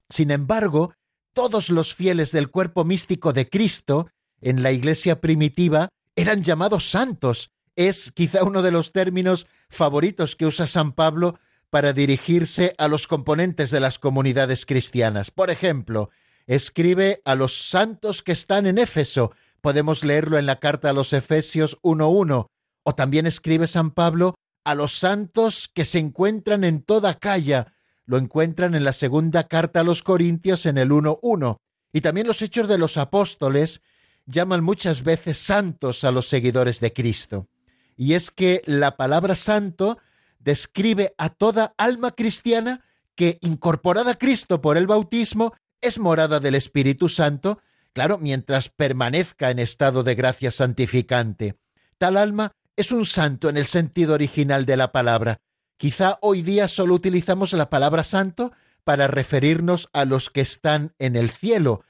[0.09, 0.93] Sin embargo,
[1.33, 7.49] todos los fieles del cuerpo místico de Cristo en la iglesia primitiva eran llamados santos,
[7.75, 13.07] es quizá uno de los términos favoritos que usa San Pablo para dirigirse a los
[13.07, 15.31] componentes de las comunidades cristianas.
[15.31, 16.11] Por ejemplo,
[16.45, 19.31] escribe a los santos que están en Éfeso.
[19.61, 22.47] Podemos leerlo en la carta a los Efesios 1.1.
[22.83, 27.73] O también escribe San Pablo a los santos que se encuentran en toda calla.
[28.05, 31.57] Lo encuentran en la segunda carta a los Corintios en el 1.1.
[31.91, 33.81] Y también los hechos de los apóstoles
[34.25, 37.47] llaman muchas veces santos a los seguidores de Cristo
[37.95, 39.97] y es que la palabra santo
[40.39, 42.81] describe a toda alma cristiana
[43.15, 47.59] que, incorporada a Cristo por el bautismo, es morada del Espíritu Santo,
[47.93, 51.55] claro, mientras permanezca en estado de gracia santificante.
[51.97, 55.41] Tal alma es un santo en el sentido original de la palabra.
[55.77, 58.51] Quizá hoy día solo utilizamos la palabra santo
[58.83, 61.83] para referirnos a los que están en el cielo,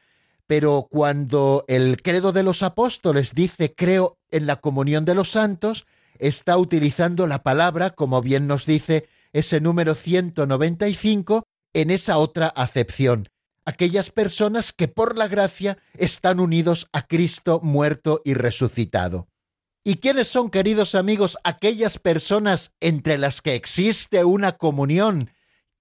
[0.48, 5.86] pero cuando el credo de los apóstoles dice creo en la comunión de los santos,
[6.20, 11.44] está utilizando la palabra, como bien nos dice ese número 195,
[11.74, 13.30] en esa otra acepción.
[13.66, 19.28] Aquellas personas que por la gracia están unidos a Cristo muerto y resucitado.
[19.84, 25.32] ¿Y quiénes son, queridos amigos, aquellas personas entre las que existe una comunión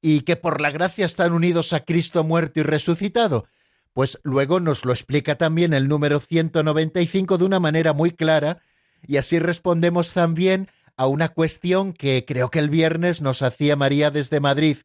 [0.00, 3.46] y que por la gracia están unidos a Cristo muerto y resucitado?
[3.92, 8.62] pues luego nos lo explica también el número 195 de una manera muy clara
[9.06, 14.10] y así respondemos también a una cuestión que creo que el viernes nos hacía María
[14.10, 14.78] desde Madrid.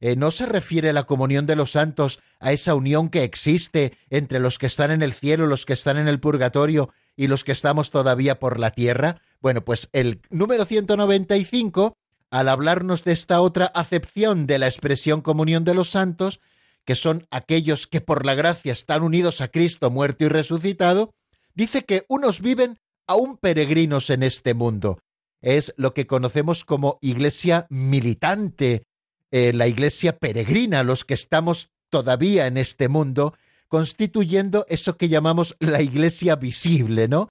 [0.00, 4.40] Eh, ¿No se refiere la comunión de los santos a esa unión que existe entre
[4.40, 7.52] los que están en el cielo, los que están en el purgatorio y los que
[7.52, 9.20] estamos todavía por la tierra?
[9.40, 11.96] Bueno, pues el número 195,
[12.30, 16.40] al hablarnos de esta otra acepción de la expresión comunión de los santos,
[16.84, 21.14] que son aquellos que por la gracia están unidos a Cristo muerto y resucitado,
[21.54, 24.98] dice que unos viven aún peregrinos en este mundo.
[25.40, 28.84] Es lo que conocemos como iglesia militante,
[29.30, 33.34] eh, la iglesia peregrina, los que estamos todavía en este mundo,
[33.68, 37.28] constituyendo eso que llamamos la iglesia visible, ¿no?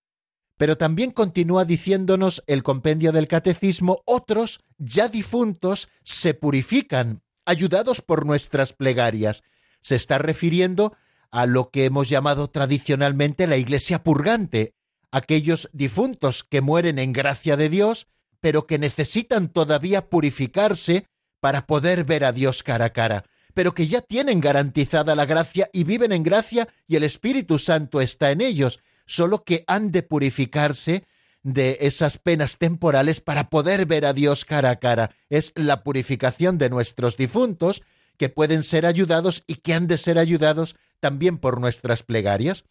[0.57, 8.25] Pero también continúa diciéndonos el compendio del catecismo, otros, ya difuntos, se purifican, ayudados por
[8.25, 9.43] nuestras plegarias.
[9.81, 10.95] Se está refiriendo
[11.31, 14.73] a lo que hemos llamado tradicionalmente la iglesia purgante,
[15.11, 18.07] aquellos difuntos que mueren en gracia de Dios,
[18.39, 21.05] pero que necesitan todavía purificarse
[21.39, 25.69] para poder ver a Dios cara a cara, pero que ya tienen garantizada la gracia
[25.73, 30.03] y viven en gracia y el Espíritu Santo está en ellos, solo que han de
[30.03, 31.03] purificarse
[31.43, 35.11] de esas penas temporales para poder ver a Dios cara a cara.
[35.29, 37.81] Es la purificación de nuestros difuntos
[38.17, 42.65] que pueden ser ayudados y que han de ser ayudados también por nuestras plegarias.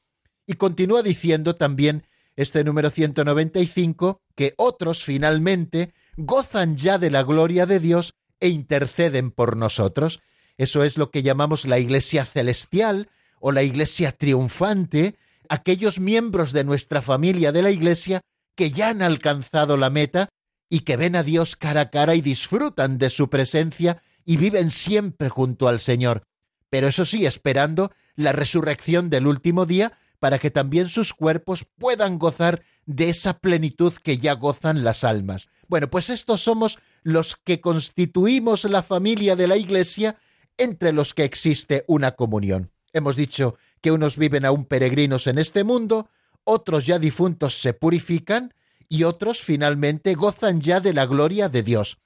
[0.46, 2.06] Y continúa diciendo también
[2.40, 9.30] este número 195 que otros finalmente gozan ya de la gloria de Dios e interceden
[9.30, 10.22] por nosotros.
[10.56, 13.10] Eso es lo que llamamos la Iglesia celestial
[13.40, 15.18] o la Iglesia triunfante,
[15.50, 18.22] aquellos miembros de nuestra familia de la Iglesia
[18.54, 20.30] que ya han alcanzado la meta
[20.70, 24.70] y que ven a Dios cara a cara y disfrutan de su presencia y viven
[24.70, 26.22] siempre junto al Señor.
[26.70, 32.18] Pero eso sí, esperando la resurrección del último día para que también sus cuerpos puedan
[32.18, 35.48] gozar de esa plenitud que ya gozan las almas.
[35.66, 40.18] Bueno, pues estos somos los que constituimos la familia de la Iglesia
[40.58, 42.70] entre los que existe una comunión.
[42.92, 46.10] Hemos dicho que unos viven aún peregrinos en este mundo,
[46.44, 48.52] otros ya difuntos se purifican
[48.88, 51.98] y otros finalmente gozan ya de la gloria de Dios.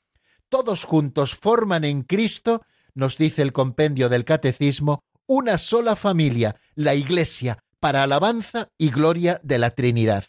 [0.48, 2.62] Todos juntos forman en Cristo,
[2.94, 9.42] nos dice el compendio del Catecismo, una sola familia, la Iglesia, para alabanza y gloria
[9.42, 10.24] de la Trinidad.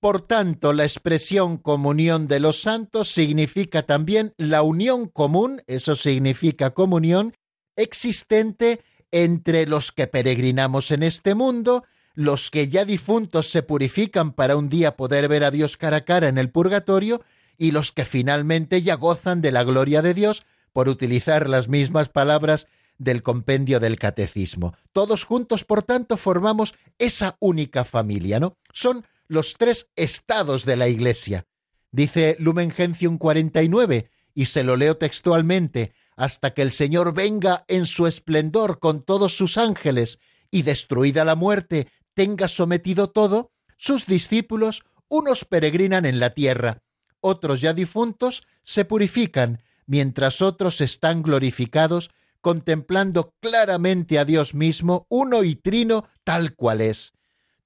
[0.00, 6.70] Por tanto, la expresión comunión de los santos significa también la unión común, eso significa
[6.70, 7.34] comunión,
[7.76, 8.80] existente
[9.12, 11.84] entre los que peregrinamos en este mundo
[12.14, 16.04] los que ya difuntos se purifican para un día poder ver a Dios cara a
[16.04, 17.22] cara en el purgatorio,
[17.56, 20.42] y los que finalmente ya gozan de la gloria de Dios,
[20.72, 22.66] por utilizar las mismas palabras
[22.98, 24.74] del compendio del catecismo.
[24.92, 28.58] Todos juntos, por tanto, formamos esa única familia, ¿no?
[28.72, 31.46] Son los tres estados de la Iglesia.
[31.90, 37.86] Dice Lumen Gentium 49, y se lo leo textualmente, hasta que el Señor venga en
[37.86, 40.18] su esplendor con todos sus ángeles,
[40.50, 46.82] y destruida la muerte, tenga sometido todo, sus discípulos, unos peregrinan en la tierra,
[47.20, 52.10] otros ya difuntos, se purifican, mientras otros están glorificados,
[52.40, 57.12] contemplando claramente a Dios mismo, uno y trino tal cual es.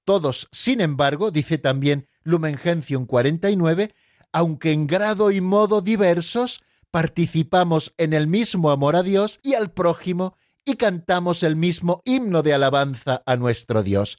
[0.05, 3.93] Todos, sin embargo, dice también Lumen Gentium 49,
[4.31, 6.61] aunque en grado y modo diversos,
[6.91, 12.43] participamos en el mismo amor a Dios y al prójimo y cantamos el mismo himno
[12.43, 14.17] de alabanza a nuestro Dios.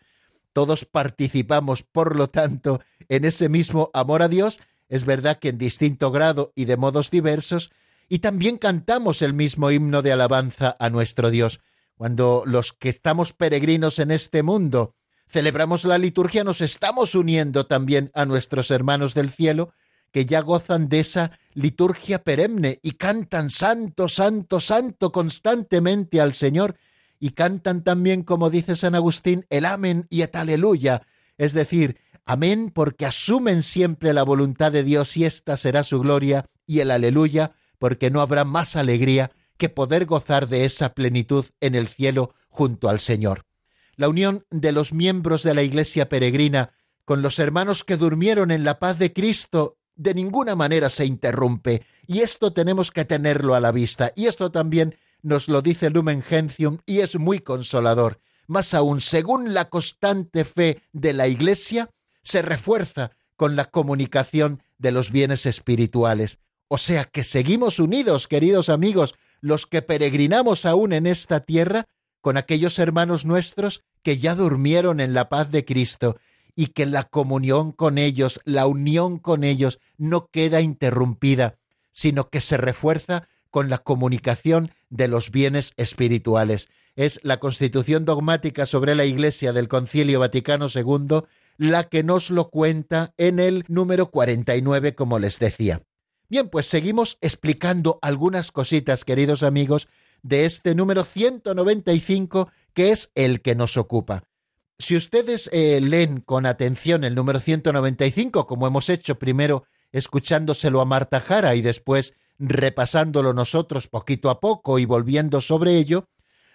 [0.53, 5.59] Todos participamos, por lo tanto, en ese mismo amor a Dios, es verdad que en
[5.59, 7.71] distinto grado y de modos diversos,
[8.09, 11.61] y también cantamos el mismo himno de alabanza a nuestro Dios.
[11.97, 14.95] Cuando los que estamos peregrinos en este mundo
[15.29, 19.73] celebramos la liturgia, nos estamos uniendo también a nuestros hermanos del cielo,
[20.13, 26.77] que ya gozan de esa liturgia perenne y cantan santo, santo, santo constantemente al Señor,
[27.19, 31.03] y cantan también, como dice San Agustín, el amén y el aleluya,
[31.37, 36.47] es decir, amén porque asumen siempre la voluntad de Dios y esta será su gloria,
[36.67, 37.53] y el aleluya
[37.85, 42.89] porque no habrá más alegría que poder gozar de esa plenitud en el cielo junto
[42.89, 43.45] al Señor.
[43.95, 46.73] La unión de los miembros de la Iglesia peregrina
[47.05, 51.83] con los hermanos que durmieron en la paz de Cristo de ninguna manera se interrumpe,
[52.07, 56.23] y esto tenemos que tenerlo a la vista, y esto también nos lo dice Lumen
[56.23, 58.19] Gentium y es muy consolador.
[58.47, 61.91] Más aún, según la constante fe de la Iglesia,
[62.23, 66.39] se refuerza con la comunicación de los bienes espirituales.
[66.75, 71.87] O sea que seguimos unidos, queridos amigos, los que peregrinamos aún en esta tierra,
[72.21, 76.19] con aquellos hermanos nuestros que ya durmieron en la paz de Cristo
[76.57, 81.59] y que la comunión con ellos, la unión con ellos no queda interrumpida,
[81.93, 86.67] sino que se refuerza con la comunicación de los bienes espirituales.
[86.97, 91.21] Es la constitución dogmática sobre la Iglesia del Concilio Vaticano II
[91.57, 95.81] la que nos lo cuenta en el número 49, como les decía.
[96.35, 99.87] Bien, pues seguimos explicando algunas cositas, queridos amigos,
[100.25, 104.25] de este número 195, que es el que nos ocupa.
[104.77, 110.85] Si ustedes eh, leen con atención el número 195, como hemos hecho primero escuchándoselo a
[110.85, 116.09] Marta Jara y después repasándolo nosotros poquito a poco y volviendo sobre ello,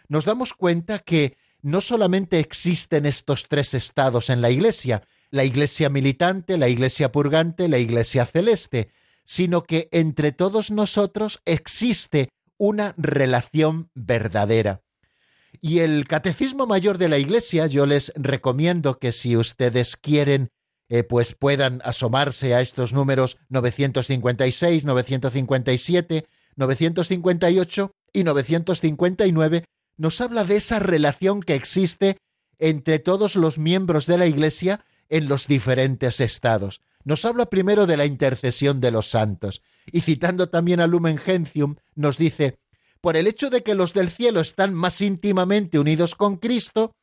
[0.09, 5.87] nos damos cuenta que no solamente existen estos tres estados en la Iglesia, la Iglesia
[5.87, 8.89] militante, la Iglesia purgante, la Iglesia celeste,
[9.29, 14.81] sino que entre todos nosotros existe una relación verdadera.
[15.61, 20.49] Y el Catecismo Mayor de la Iglesia, yo les recomiendo que si ustedes quieren,
[20.89, 26.25] eh, pues puedan asomarse a estos números 956, 957,
[26.55, 29.65] 958 y 959,
[29.95, 32.17] nos habla de esa relación que existe
[32.57, 36.81] entre todos los miembros de la Iglesia en los diferentes estados.
[37.03, 41.75] Nos habla primero de la intercesión de los santos, y citando también a Lumen Gentium,
[41.95, 42.59] nos dice,
[43.01, 46.95] por el hecho de que los del cielo están más íntimamente unidos con Cristo,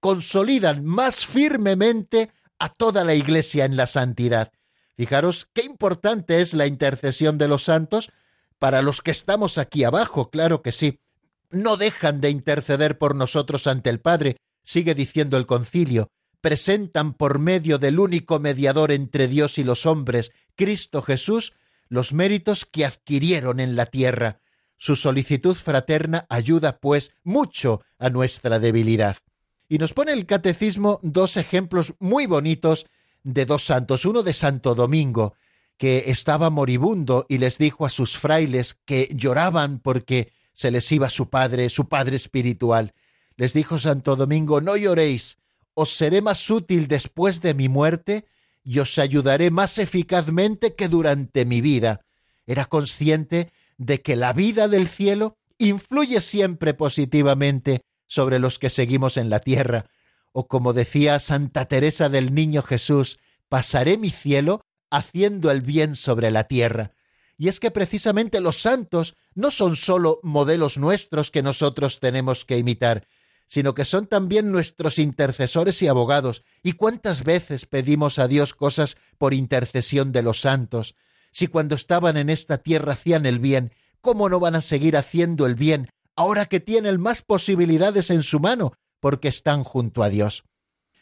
[0.00, 4.52] consolidan más firmemente a toda la Iglesia en la santidad.
[4.96, 8.10] Fijaros qué importante es la intercesión de los santos
[8.58, 11.00] para los que estamos aquí abajo, claro que sí.
[11.50, 16.10] No dejan de interceder por nosotros ante el Padre, sigue diciendo el concilio,
[16.40, 21.52] presentan por medio del único mediador entre Dios y los hombres, Cristo Jesús,
[21.88, 24.40] los méritos que adquirieron en la tierra.
[24.76, 29.16] Su solicitud fraterna ayuda, pues, mucho a nuestra debilidad.
[29.68, 32.86] Y nos pone el catecismo dos ejemplos muy bonitos
[33.24, 35.34] de dos santos, uno de Santo Domingo,
[35.76, 41.10] que estaba moribundo y les dijo a sus frailes que lloraban porque se les iba
[41.10, 42.94] su padre, su padre espiritual.
[43.36, 45.38] Les dijo Santo Domingo, no lloréis,
[45.76, 48.24] os seré más útil después de mi muerte
[48.64, 52.00] y os ayudaré más eficazmente que durante mi vida.
[52.46, 59.18] Era consciente de que la vida del cielo influye siempre positivamente sobre los que seguimos
[59.18, 59.84] en la tierra,
[60.32, 63.18] o como decía Santa Teresa del Niño Jesús,
[63.48, 66.92] pasaré mi cielo haciendo el bien sobre la tierra
[67.38, 72.58] y es que precisamente los santos no son sólo modelos nuestros que nosotros tenemos que
[72.58, 73.06] imitar,
[73.46, 76.42] sino que son también nuestros intercesores y abogados.
[76.62, 80.96] ¿Y cuántas veces pedimos a Dios cosas por intercesión de los santos?
[81.32, 85.46] Si cuando estaban en esta tierra hacían el bien, ¿cómo no van a seguir haciendo
[85.46, 90.44] el bien ahora que tienen más posibilidades en su mano porque están junto a Dios?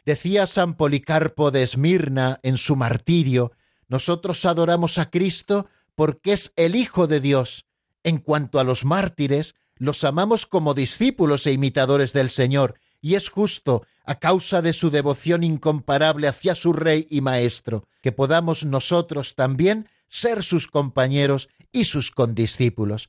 [0.05, 3.53] Decía San Policarpo de Esmirna en su martirio,
[3.89, 7.67] nosotros adoramos a Cristo porque es el Hijo de Dios.
[8.03, 13.29] En cuanto a los mártires, los amamos como discípulos e imitadores del Señor, y es
[13.29, 19.35] justo, a causa de su devoción incomparable hacia su Rey y Maestro, que podamos nosotros
[19.35, 23.09] también ser sus compañeros y sus condiscípulos.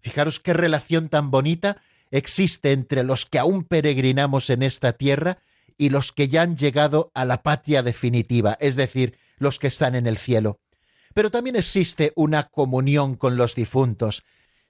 [0.00, 5.38] Fijaros qué relación tan bonita existe entre los que aún peregrinamos en esta tierra
[5.78, 9.94] y los que ya han llegado a la patria definitiva, es decir, los que están
[9.94, 10.60] en el cielo
[11.14, 14.24] pero también existe una comunión con los difuntos.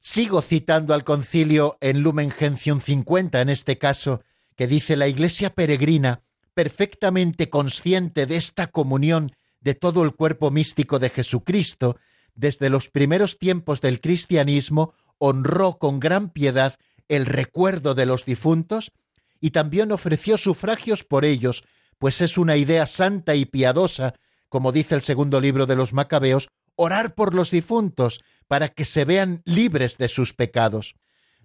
[0.06, 4.20] Sigo citando al concilio en Lumen Gentium 50, en este caso,
[4.54, 6.20] que dice la Iglesia peregrina,
[6.52, 9.32] perfectamente consciente de esta comunión
[9.62, 11.96] de todo el cuerpo místico de Jesucristo,
[12.34, 16.76] desde los primeros tiempos del cristianismo, honró con gran piedad
[17.08, 18.92] el recuerdo de los difuntos
[19.40, 21.64] y también ofreció sufragios por ellos,
[21.96, 24.12] pues es una idea santa y piadosa
[24.54, 29.04] como dice el segundo libro de los Macabeos, orar por los difuntos para que se
[29.04, 30.94] vean libres de sus pecados.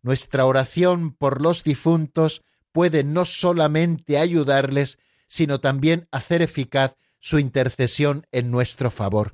[0.01, 8.25] Nuestra oración por los difuntos puede no solamente ayudarles, sino también hacer eficaz su intercesión
[8.31, 9.33] en nuestro favor.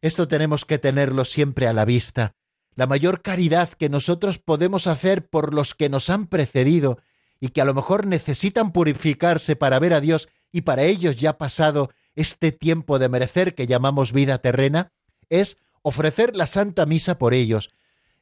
[0.00, 2.34] Esto tenemos que tenerlo siempre a la vista.
[2.74, 6.98] La mayor caridad que nosotros podemos hacer por los que nos han precedido
[7.38, 11.38] y que a lo mejor necesitan purificarse para ver a Dios y para ellos ya
[11.38, 14.92] pasado este tiempo de merecer que llamamos vida terrena
[15.28, 17.70] es ofrecer la Santa Misa por ellos.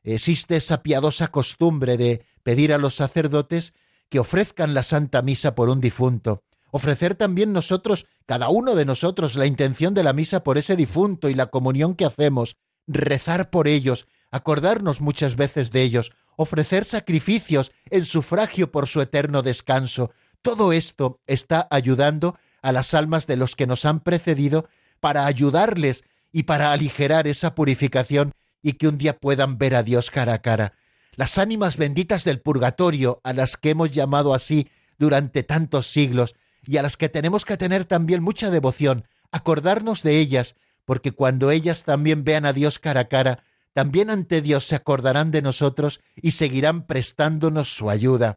[0.03, 3.75] Existe esa piadosa costumbre de pedir a los sacerdotes
[4.09, 6.45] que ofrezcan la Santa Misa por un difunto.
[6.71, 11.29] Ofrecer también nosotros, cada uno de nosotros, la intención de la misa por ese difunto
[11.29, 12.57] y la comunión que hacemos,
[12.87, 19.43] rezar por ellos, acordarnos muchas veces de ellos, ofrecer sacrificios en sufragio por su eterno
[19.43, 20.13] descanso.
[20.43, 24.69] Todo esto está ayudando a las almas de los que nos han precedido
[25.01, 30.11] para ayudarles y para aligerar esa purificación y que un día puedan ver a Dios
[30.11, 30.75] cara a cara.
[31.15, 34.69] Las ánimas benditas del purgatorio, a las que hemos llamado así
[34.99, 40.19] durante tantos siglos, y a las que tenemos que tener también mucha devoción, acordarnos de
[40.19, 40.55] ellas,
[40.85, 45.31] porque cuando ellas también vean a Dios cara a cara, también ante Dios se acordarán
[45.31, 48.35] de nosotros y seguirán prestándonos su ayuda.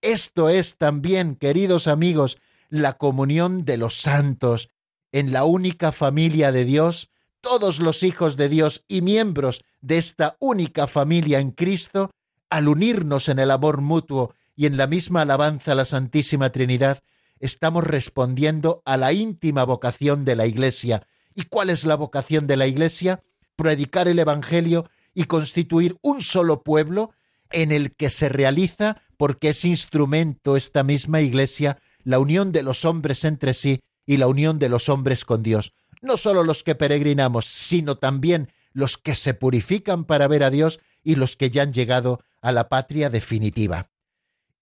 [0.00, 4.70] Esto es también, queridos amigos, la comunión de los santos.
[5.12, 7.10] En la única familia de Dios,
[7.40, 12.10] todos los hijos de Dios y miembros de esta única familia en Cristo,
[12.50, 17.02] al unirnos en el amor mutuo y en la misma alabanza a la Santísima Trinidad,
[17.40, 21.06] estamos respondiendo a la íntima vocación de la Iglesia.
[21.34, 23.22] ¿Y cuál es la vocación de la Iglesia?
[23.56, 27.12] Predicar el Evangelio y constituir un solo pueblo
[27.50, 32.84] en el que se realiza, porque es instrumento esta misma Iglesia, la unión de los
[32.84, 35.72] hombres entre sí y la unión de los hombres con Dios.
[36.06, 40.78] No solo los que peregrinamos, sino también los que se purifican para ver a Dios
[41.02, 43.90] y los que ya han llegado a la patria definitiva.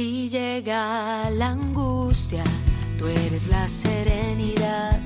[0.03, 2.43] llega la angustia,
[2.97, 4.99] tú eres la serenidad.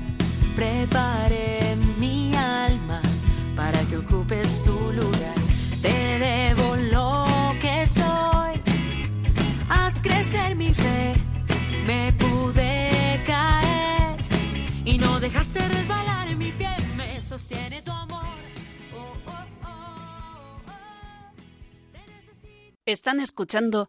[0.56, 3.00] Prepare mi alma
[3.54, 5.34] para que ocupes tu lugar.
[5.80, 7.24] Te debo lo
[7.60, 8.60] que soy.
[9.68, 11.14] Haz crecer mi fe.
[11.86, 14.24] Me pude caer
[14.84, 16.74] y no dejaste resbalar mi pie.
[16.96, 18.24] Me sostiene tu amor.
[18.96, 20.60] Oh, oh, oh,
[22.86, 23.88] Están escuchando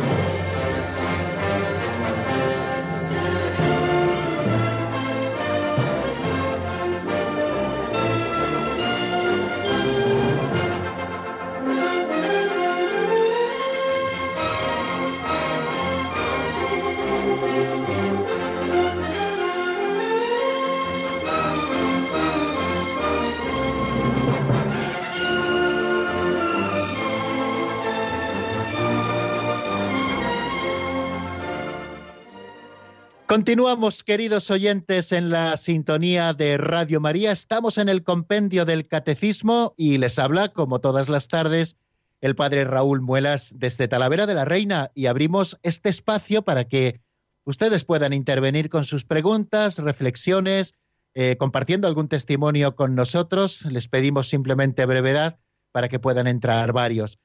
[33.31, 37.31] Continuamos, queridos oyentes, en la sintonía de Radio María.
[37.31, 41.77] Estamos en el compendio del Catecismo y les habla, como todas las tardes,
[42.19, 46.99] el padre Raúl Muelas desde Talavera de la Reina y abrimos este espacio para que
[47.45, 50.73] ustedes puedan intervenir con sus preguntas, reflexiones,
[51.13, 53.63] eh, compartiendo algún testimonio con nosotros.
[53.63, 55.39] Les pedimos simplemente brevedad
[55.71, 57.17] para que puedan entrar varios.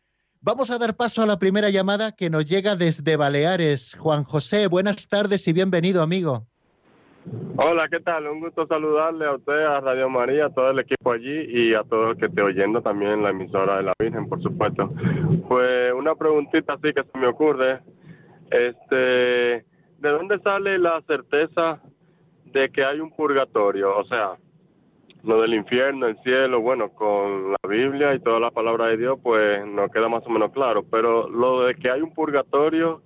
[0.47, 3.97] Vamos a dar paso a la primera llamada que nos llega desde Baleares.
[3.99, 6.47] Juan José, buenas tardes y bienvenido, amigo.
[7.57, 8.29] Hola, ¿qué tal?
[8.29, 11.83] Un gusto saludarle a usted, a Radio María, a todo el equipo allí y a
[11.83, 14.89] todos los que esté oyendo también la emisora de la Virgen, por supuesto.
[15.49, 17.81] Pues una preguntita así que se me ocurre.
[18.49, 18.95] Este,
[19.99, 21.81] ¿de dónde sale la certeza
[22.45, 23.99] de que hay un purgatorio?
[23.99, 24.37] O sea,
[25.23, 29.19] lo del infierno, el cielo, bueno, con la Biblia y toda la palabra de Dios,
[29.23, 30.85] pues nos queda más o menos claro.
[30.91, 33.03] Pero lo de que hay un purgatorio,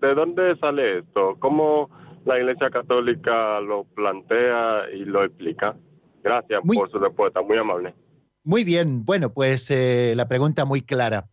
[0.00, 1.36] ¿de dónde sale esto?
[1.38, 1.90] ¿Cómo
[2.24, 5.76] la Iglesia Católica lo plantea y lo explica.
[6.22, 7.94] Gracias por su respuesta, muy amable.
[8.42, 11.28] Muy bien, bueno, pues eh, la pregunta muy clara.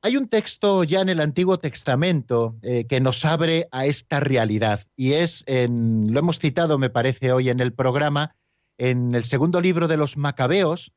[0.00, 4.84] Hay un texto ya en el Antiguo Testamento eh, que nos abre a esta realidad
[4.94, 8.36] y es, en, lo hemos citado me parece hoy en el programa,
[8.78, 10.92] en el segundo libro de los Macabeos,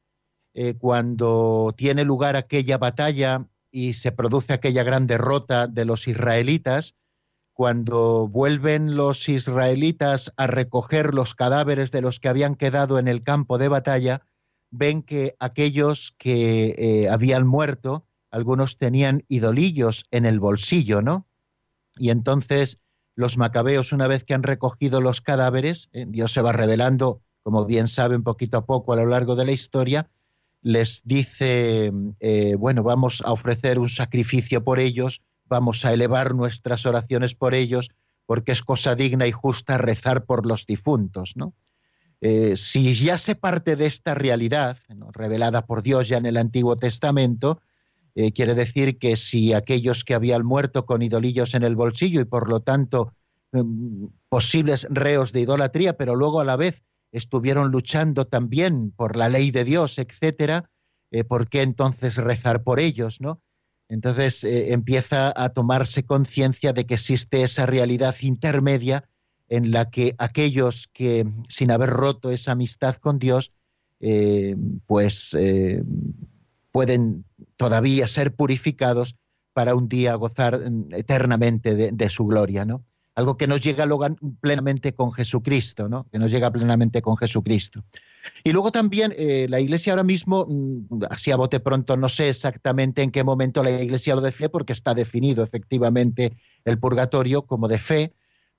[0.54, 6.96] eh, cuando tiene lugar aquella batalla y se produce aquella gran derrota de los israelitas,
[7.54, 13.24] cuando vuelven los israelitas a recoger los cadáveres de los que habían quedado en el
[13.24, 14.22] campo de batalla,
[14.70, 21.28] ven que aquellos que eh, habían muerto, algunos tenían idolillos en el bolsillo, ¿no?
[21.98, 22.80] Y entonces
[23.16, 27.66] los macabeos, una vez que han recogido los cadáveres, eh, Dios se va revelando, como
[27.66, 30.10] bien saben, poquito a poco a lo largo de la historia,
[30.62, 36.86] les dice, eh, bueno, vamos a ofrecer un sacrificio por ellos, vamos a elevar nuestras
[36.86, 37.90] oraciones por ellos,
[38.26, 41.54] porque es cosa digna y justa rezar por los difuntos, ¿no?
[42.22, 44.78] Eh, si ya se parte de esta realidad,
[45.12, 47.62] revelada por Dios ya en el Antiguo Testamento,
[48.14, 52.26] eh, quiere decir que si aquellos que habían muerto con idolillos en el bolsillo y
[52.26, 53.14] por lo tanto
[53.54, 59.30] em, posibles reos de idolatría, pero luego a la vez estuvieron luchando también por la
[59.30, 60.70] ley de Dios, etcétera,
[61.12, 63.42] eh, ¿por qué entonces rezar por ellos, no?
[63.90, 69.10] Entonces eh, empieza a tomarse conciencia de que existe esa realidad intermedia
[69.50, 73.52] en la que aquellos que, sin haber roto esa amistad con Dios,
[74.88, 75.36] pues
[76.72, 77.26] pueden
[77.58, 79.16] todavía ser purificados
[79.54, 82.86] para un día gozar mm, eternamente de, su gloria, ¿no?
[83.14, 83.86] Algo que nos llega
[84.40, 86.08] plenamente con Jesucristo, ¿no?
[86.12, 87.84] Que nos llega plenamente con Jesucristo.
[88.44, 92.30] Y luego también eh, la Iglesia ahora mismo, mm, así a bote pronto, no sé
[92.30, 97.68] exactamente en qué momento la Iglesia lo define, porque está definido efectivamente el purgatorio como
[97.68, 98.14] de fe,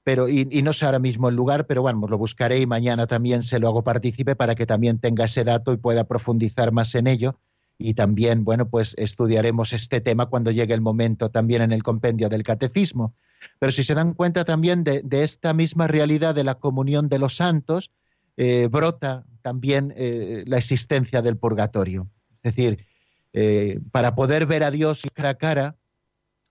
[0.04, 3.06] pero y, y, no sé ahora mismo el lugar, pero bueno, lo buscaré y mañana
[3.06, 6.94] también se lo hago partícipe para que también tenga ese dato y pueda profundizar más
[6.94, 7.38] en ello
[7.78, 12.28] y también, bueno, pues estudiaremos este tema cuando llegue el momento también en el compendio
[12.28, 13.14] del catecismo.
[13.58, 17.36] Pero si se dan cuenta también de, esta misma realidad de la comunión de los
[17.36, 17.90] santos,
[18.36, 22.08] eh, brota también eh, la existencia del purgatorio.
[22.34, 22.86] Es decir,
[23.32, 25.76] eh, para poder ver a Dios cara a cara,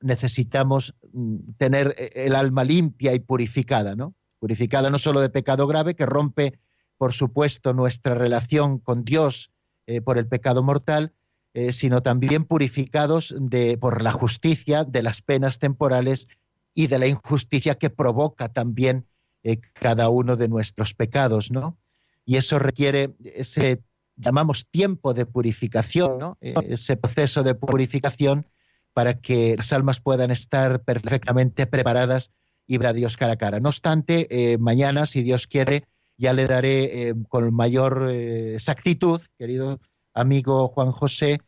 [0.02, 4.16] necesitamos mm, tener el alma limpia y purificada, ¿no?
[4.40, 6.60] Purificada no solo de pecado grave, que rompe,
[6.98, 9.52] por supuesto, nuestra relación con Dios
[10.00, 11.14] por el pecado mortal,
[11.54, 16.30] eh, sino también purificados de, por la justicia de las penas temporales
[16.74, 19.06] y de la injusticia que provoca también
[19.44, 21.78] eh, cada uno de nuestros pecados, ¿no?
[22.26, 23.84] Y eso requiere ese,
[24.16, 26.38] llamamos tiempo de purificación, ¿no?
[26.40, 28.48] Eh, ese proceso de purificación
[28.94, 32.32] para que las almas puedan estar perfectamente preparadas
[32.66, 33.60] y ver a Dios cara a cara.
[33.60, 35.86] No obstante, mañana, si Dios quiere,
[36.22, 39.80] ya le daré con mayor exactitud, querido
[40.14, 41.40] amigo Juan José,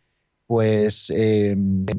[0.48, 1.56] pues eh,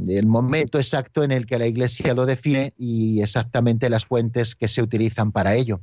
[0.08, 4.68] el momento exacto en el que la Iglesia lo define y exactamente las fuentes que
[4.68, 5.80] se utilizan para ello.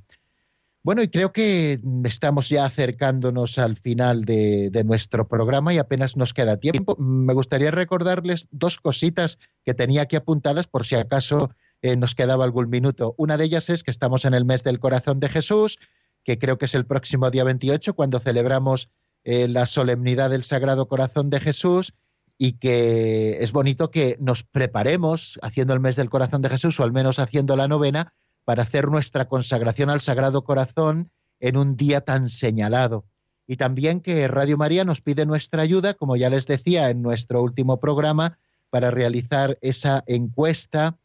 [0.84, 6.34] Bueno, y creo que estamos ya acercándonos al final de, nuestro programa y apenas nos
[6.34, 6.96] queda tiempo.
[6.98, 11.52] Me gustaría recordarles dos cositas que tenía aquí apuntadas por si acaso
[11.84, 13.14] eh, nos quedaba algún minuto.
[13.18, 15.78] Una de ellas es que estamos en el mes del corazón de Jesús,
[16.24, 18.90] que creo que es el próximo día 28, cuando celebramos
[19.24, 21.94] eh, la solemnidad del Sagrado Corazón de Jesús
[22.38, 26.84] y que es bonito que nos preparemos haciendo el mes del corazón de Jesús o
[26.84, 28.14] al menos haciendo la novena
[28.46, 33.06] para hacer nuestra consagración al Sagrado Corazón en un día tan señalado.
[33.46, 37.44] Y también que Radio María nos pide nuestra ayuda, como ya les decía en nuestro
[37.44, 40.98] último programa, para realizar esa encuesta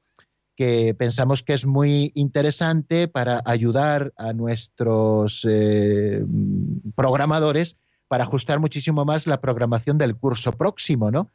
[0.56, 6.24] que pensamos que es muy interesante para ayudar a nuestros eh,
[6.94, 7.76] programadores
[8.08, 11.30] para ajustar muchísimo más la programación del curso próximo, ¿no?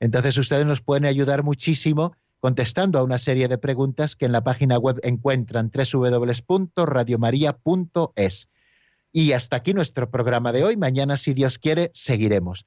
[0.00, 4.42] Entonces ustedes nos pueden ayudar muchísimo contestando a una serie de preguntas que en la
[4.42, 8.48] página web encuentran www.radiomaria.es.
[9.12, 10.76] Y hasta aquí nuestro programa de hoy.
[10.76, 12.66] Mañana, si Dios quiere, seguiremos.